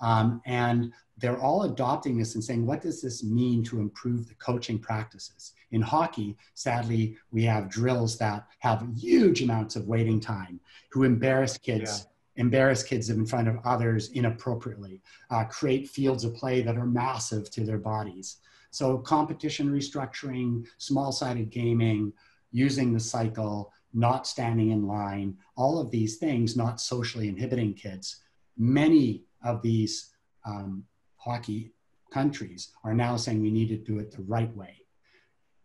Um, 0.00 0.40
and 0.46 0.92
they're 1.18 1.38
all 1.38 1.64
adopting 1.64 2.18
this 2.18 2.34
and 2.34 2.42
saying, 2.42 2.66
what 2.66 2.80
does 2.80 3.02
this 3.02 3.22
mean 3.22 3.62
to 3.64 3.80
improve 3.80 4.26
the 4.26 4.34
coaching 4.34 4.78
practices? 4.78 5.52
In 5.72 5.82
hockey, 5.82 6.36
sadly, 6.54 7.16
we 7.30 7.44
have 7.44 7.68
drills 7.68 8.16
that 8.18 8.46
have 8.60 8.86
huge 8.96 9.42
amounts 9.42 9.76
of 9.76 9.86
waiting 9.86 10.18
time, 10.18 10.60
who 10.90 11.04
embarrass 11.04 11.58
kids 11.58 12.06
embarrass 12.36 12.82
kids 12.82 13.10
in 13.10 13.26
front 13.26 13.48
of 13.48 13.58
others 13.64 14.10
inappropriately, 14.12 15.02
uh, 15.30 15.44
create 15.44 15.88
fields 15.88 16.24
of 16.24 16.34
play 16.34 16.62
that 16.62 16.78
are 16.78 16.86
massive 16.86 17.50
to 17.50 17.64
their 17.64 17.76
bodies. 17.76 18.38
So 18.70 18.96
competition 18.98 19.68
restructuring, 19.70 20.66
small-sided 20.78 21.50
gaming, 21.50 22.12
using 22.50 22.94
the 22.94 23.00
cycle, 23.00 23.72
not 23.92 24.26
standing 24.26 24.70
in 24.70 24.86
line, 24.86 25.36
all 25.56 25.80
of 25.80 25.90
these 25.90 26.16
things 26.16 26.56
not 26.56 26.80
socially 26.80 27.28
inhibiting 27.28 27.74
kids. 27.74 28.22
Many 28.56 29.24
of 29.42 29.62
these 29.62 30.10
um, 30.44 30.84
hockey 31.16 31.72
countries 32.10 32.72
are 32.84 32.94
now 32.94 33.16
saying 33.16 33.40
we 33.40 33.50
need 33.50 33.68
to 33.68 33.76
do 33.76 33.98
it 33.98 34.10
the 34.10 34.22
right 34.22 34.54
way. 34.56 34.76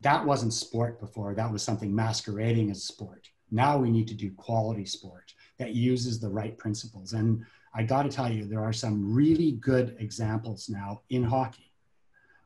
That 0.02 0.26
wasn't 0.26 0.54
sport 0.54 1.00
before, 1.00 1.34
that 1.34 1.52
was 1.52 1.64
something 1.64 1.94
masquerading 1.94 2.70
as 2.70 2.84
sport. 2.84 3.30
Now 3.52 3.78
we 3.78 3.90
need 3.90 4.08
to 4.10 4.14
do 4.14 4.32
quality 4.32 4.86
sport 4.86 5.34
that 5.58 5.74
uses 5.74 6.20
the 6.20 6.30
right 6.30 6.58
principles. 6.58 7.14
And 7.14 7.46
I 7.74 7.84
got 7.84 8.04
to 8.04 8.10
tell 8.10 8.32
you, 8.32 8.46
there 8.46 8.64
are 8.64 8.74
some 8.74 9.14
really 9.14 9.54
good 9.54 9.96
examples 10.00 10.70
now 10.70 11.02
in 11.10 11.24
hockey 11.24 11.72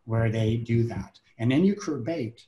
where 0.05 0.29
they 0.29 0.57
do 0.57 0.83
that. 0.83 1.19
And 1.37 1.51
then 1.51 1.63
you 1.63 1.75
create 1.75 2.45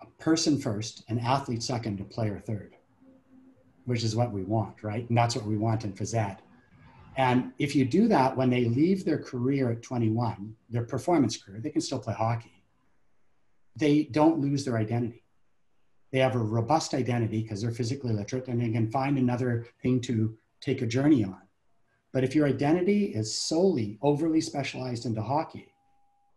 a 0.00 0.06
person 0.22 0.58
first, 0.58 1.04
an 1.08 1.18
athlete 1.18 1.62
second, 1.62 2.00
a 2.00 2.04
player 2.04 2.38
third, 2.38 2.76
which 3.84 4.02
is 4.02 4.16
what 4.16 4.32
we 4.32 4.42
want, 4.42 4.82
right? 4.82 5.08
And 5.08 5.16
that's 5.16 5.36
what 5.36 5.44
we 5.44 5.56
want 5.56 5.84
in 5.84 5.92
phys 5.92 6.14
ed. 6.14 6.38
And 7.16 7.52
if 7.58 7.76
you 7.76 7.84
do 7.84 8.08
that 8.08 8.36
when 8.36 8.48
they 8.50 8.64
leave 8.64 9.04
their 9.04 9.18
career 9.18 9.70
at 9.70 9.82
21, 9.82 10.54
their 10.70 10.84
performance 10.84 11.36
career, 11.36 11.60
they 11.60 11.70
can 11.70 11.82
still 11.82 11.98
play 11.98 12.14
hockey. 12.14 12.62
They 13.76 14.04
don't 14.04 14.40
lose 14.40 14.64
their 14.64 14.78
identity 14.78 15.22
they 16.12 16.18
have 16.18 16.34
a 16.34 16.38
robust 16.38 16.94
identity 16.94 17.42
because 17.42 17.62
they're 17.62 17.70
physically 17.72 18.12
literate 18.12 18.48
and 18.48 18.60
they 18.60 18.70
can 18.70 18.90
find 18.90 19.18
another 19.18 19.66
thing 19.82 20.00
to 20.02 20.36
take 20.60 20.82
a 20.82 20.86
journey 20.86 21.24
on. 21.24 21.40
But 22.12 22.22
if 22.22 22.34
your 22.34 22.46
identity 22.46 23.06
is 23.06 23.36
solely 23.36 23.98
overly 24.02 24.42
specialized 24.42 25.06
into 25.06 25.22
hockey 25.22 25.72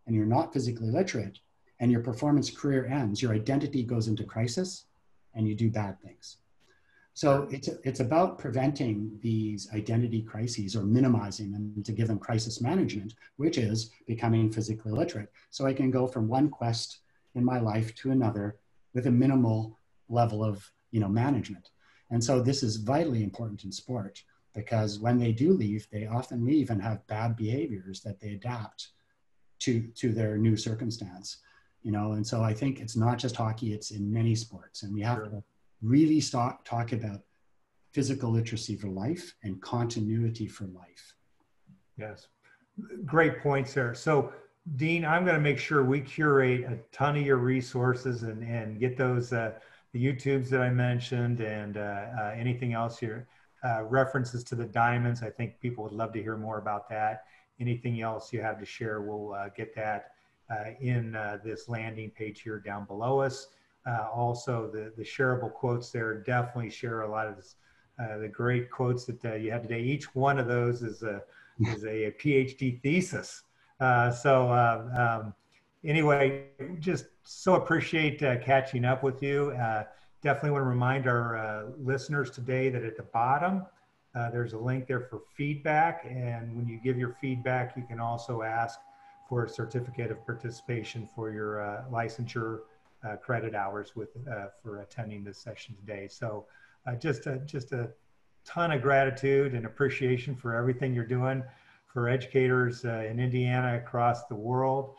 and 0.07 0.15
you're 0.15 0.25
not 0.25 0.53
physically 0.53 0.89
literate 0.89 1.39
and 1.81 1.91
your 1.91 2.01
performance 2.01 2.49
career 2.49 2.85
ends, 2.85 3.21
your 3.21 3.33
identity 3.33 3.83
goes 3.83 4.07
into 4.07 4.23
crisis 4.23 4.85
and 5.33 5.45
you 5.45 5.53
do 5.53 5.69
bad 5.69 6.01
things. 6.01 6.37
So 7.15 7.47
it's, 7.49 7.69
it's 7.85 8.01
about 8.01 8.37
preventing 8.37 9.17
these 9.21 9.69
identity 9.73 10.21
crises 10.21 10.75
or 10.75 10.83
minimizing 10.83 11.49
them 11.49 11.81
to 11.85 11.93
give 11.93 12.09
them 12.09 12.19
crisis 12.19 12.59
management, 12.59 13.13
which 13.37 13.57
is 13.57 13.91
becoming 14.05 14.51
physically 14.51 14.91
literate. 14.91 15.31
So 15.49 15.65
I 15.65 15.71
can 15.71 15.91
go 15.91 16.07
from 16.07 16.27
one 16.27 16.49
quest 16.49 16.99
in 17.33 17.45
my 17.45 17.57
life 17.61 17.95
to 17.95 18.11
another 18.11 18.57
with 18.93 19.07
a 19.07 19.11
minimal 19.11 19.79
level 20.09 20.43
of 20.43 20.69
you 20.91 20.99
know 20.99 21.07
management. 21.07 21.69
And 22.11 22.21
so 22.21 22.41
this 22.41 22.63
is 22.63 22.75
vitally 22.75 23.23
important 23.23 23.63
in 23.63 23.71
sport 23.71 24.21
because 24.53 24.99
when 24.99 25.17
they 25.17 25.31
do 25.31 25.53
leave, 25.53 25.87
they 25.93 26.07
often 26.07 26.45
leave 26.45 26.69
and 26.69 26.81
have 26.81 27.07
bad 27.07 27.37
behaviors 27.37 28.01
that 28.01 28.19
they 28.19 28.33
adapt 28.33 28.89
to 29.59 29.87
to 29.95 30.11
their 30.11 30.37
new 30.37 30.57
circumstance. 30.57 31.37
You 31.81 31.93
know, 31.93 32.13
and 32.13 32.27
so 32.27 32.43
I 32.43 32.53
think 32.53 32.81
it's 32.81 32.97
not 32.97 33.19
just 33.19 33.37
hockey; 33.37 33.73
it's 33.73 33.91
in 33.91 34.11
many 34.11 34.35
sports, 34.35 34.83
and 34.83 34.93
we 34.93 35.01
have 35.01 35.19
sure. 35.19 35.25
to 35.27 35.43
really 35.85 36.19
start 36.21 36.65
talk 36.65 36.91
about 36.91 37.21
physical 37.93 38.29
literacy 38.31 38.75
for 38.75 38.87
life 38.87 39.35
and 39.43 39.61
continuity 39.61 40.47
for 40.47 40.65
life. 40.65 41.15
Yes, 41.97 42.27
great 43.05 43.41
points 43.41 43.73
there. 43.73 43.93
So 43.93 44.33
Dean, 44.77 45.05
I'm 45.05 45.23
going 45.23 45.35
to 45.35 45.41
make 45.41 45.59
sure 45.59 45.83
we 45.83 46.01
curate 46.01 46.61
a 46.63 46.77
ton 46.91 47.15
of 47.15 47.25
your 47.25 47.37
resources 47.37 48.23
and, 48.23 48.43
and 48.43 48.79
get 48.79 48.97
those, 48.97 49.31
uh, 49.31 49.51
the 49.93 50.05
YouTubes 50.05 50.49
that 50.49 50.61
I 50.61 50.71
mentioned 50.71 51.39
and 51.39 51.77
uh, 51.77 51.81
uh, 52.19 52.33
anything 52.35 52.73
else 52.73 52.97
here. 52.99 53.27
uh, 53.65 53.83
references 53.83 54.43
to 54.43 54.55
the 54.55 54.65
diamonds. 54.65 55.23
I 55.23 55.29
think 55.29 55.59
people 55.59 55.83
would 55.83 55.93
love 55.93 56.13
to 56.13 56.21
hear 56.21 56.37
more 56.37 56.59
about 56.59 56.87
that. 56.89 57.23
Anything 57.59 58.01
else 58.01 58.31
you 58.31 58.41
have 58.41 58.59
to 58.59 58.65
share, 58.65 59.01
we'll 59.01 59.33
uh, 59.33 59.49
get 59.49 59.73
that 59.75 60.11
uh, 60.49 60.71
in 60.79 61.13
this 61.43 61.67
landing 61.67 62.11
page 62.11 62.41
here 62.41 62.59
down 62.59 62.85
below 62.85 63.19
us. 63.19 63.47
Uh, 63.85 64.07
also, 64.13 64.69
the, 64.71 64.91
the 64.97 65.03
shareable 65.03 65.51
quotes 65.51 65.91
there 65.91 66.15
definitely 66.15 66.69
share 66.69 67.01
a 67.01 67.09
lot 67.09 67.27
of 67.27 67.35
this, 67.35 67.55
uh, 67.99 68.17
the 68.17 68.27
great 68.27 68.71
quotes 68.71 69.05
that 69.05 69.23
you 69.39 69.51
had 69.51 69.63
today. 69.63 69.81
Each 69.81 70.13
one 70.15 70.39
of 70.39 70.47
those 70.47 70.81
is 70.81 71.03
a, 71.03 71.21
is 71.59 71.83
a, 71.83 72.07
a 72.07 72.11
PhD 72.11 72.81
thesis. 72.81 73.43
so 73.79 74.51
um, 74.97 75.33
anyway, 75.83 76.45
just 76.79 77.05
so 77.23 77.55
appreciate 77.55 78.19
catching 78.43 78.85
up 78.85 79.03
with 79.03 79.21
you 79.21 79.53
definitely 80.25 80.49
want 80.49 80.63
to 80.63 80.67
remind 80.67 81.05
our 81.05 81.37
uh, 81.37 81.65
listeners 81.77 82.31
today 82.31 82.69
that 82.69 82.83
at 82.83 82.97
the 82.97 83.03
bottom, 83.03 83.63
uh, 84.15 84.31
there's 84.31 84.53
a 84.53 84.57
link 84.57 84.87
there 84.87 85.01
for 85.01 85.21
feedback. 85.37 86.03
And 86.09 86.55
when 86.55 86.67
you 86.67 86.79
give 86.83 86.97
your 86.97 87.15
feedback, 87.21 87.77
you 87.77 87.83
can 87.83 87.99
also 87.99 88.41
ask 88.41 88.79
for 89.29 89.45
a 89.45 89.49
certificate 89.49 90.09
of 90.09 90.25
participation 90.25 91.07
for 91.15 91.29
your 91.29 91.61
uh, 91.61 91.83
licensure 91.91 92.61
uh, 93.05 93.15
credit 93.17 93.55
hours 93.55 93.95
with 93.95 94.09
uh, 94.29 94.47
for 94.61 94.81
attending 94.81 95.23
this 95.23 95.37
session 95.37 95.75
today. 95.75 96.07
So 96.07 96.45
uh, 96.87 96.95
just 96.95 97.27
a, 97.27 97.37
just 97.39 97.71
a 97.71 97.89
ton 98.45 98.71
of 98.71 98.81
gratitude 98.81 99.53
and 99.53 99.65
appreciation 99.65 100.35
for 100.35 100.55
everything 100.55 100.93
you're 100.93 101.05
doing 101.05 101.43
for 101.85 102.09
educators 102.09 102.83
in 102.83 103.19
Indiana 103.19 103.77
across 103.77 104.25
the 104.25 104.35
world. 104.35 104.95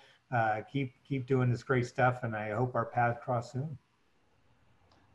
keep 0.72 0.94
keep 1.06 1.26
doing 1.26 1.50
this 1.50 1.62
great 1.62 1.86
stuff, 1.86 2.22
and 2.22 2.34
I 2.34 2.52
hope 2.52 2.74
our 2.74 2.86
paths 2.86 3.18
cross 3.22 3.52
soon. 3.52 3.76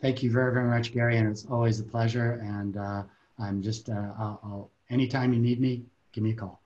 Thank 0.01 0.23
you 0.23 0.31
very, 0.31 0.51
very 0.51 0.67
much, 0.67 0.93
Gary. 0.93 1.17
And 1.17 1.29
it's 1.29 1.45
always 1.45 1.79
a 1.79 1.83
pleasure. 1.83 2.41
And 2.43 2.75
uh, 2.75 3.03
I'm 3.37 3.61
just, 3.61 3.89
uh, 3.89 4.13
I'll, 4.17 4.39
I'll, 4.43 4.71
anytime 4.89 5.31
you 5.31 5.39
need 5.39 5.61
me, 5.61 5.83
give 6.11 6.23
me 6.23 6.31
a 6.31 6.35
call. 6.35 6.60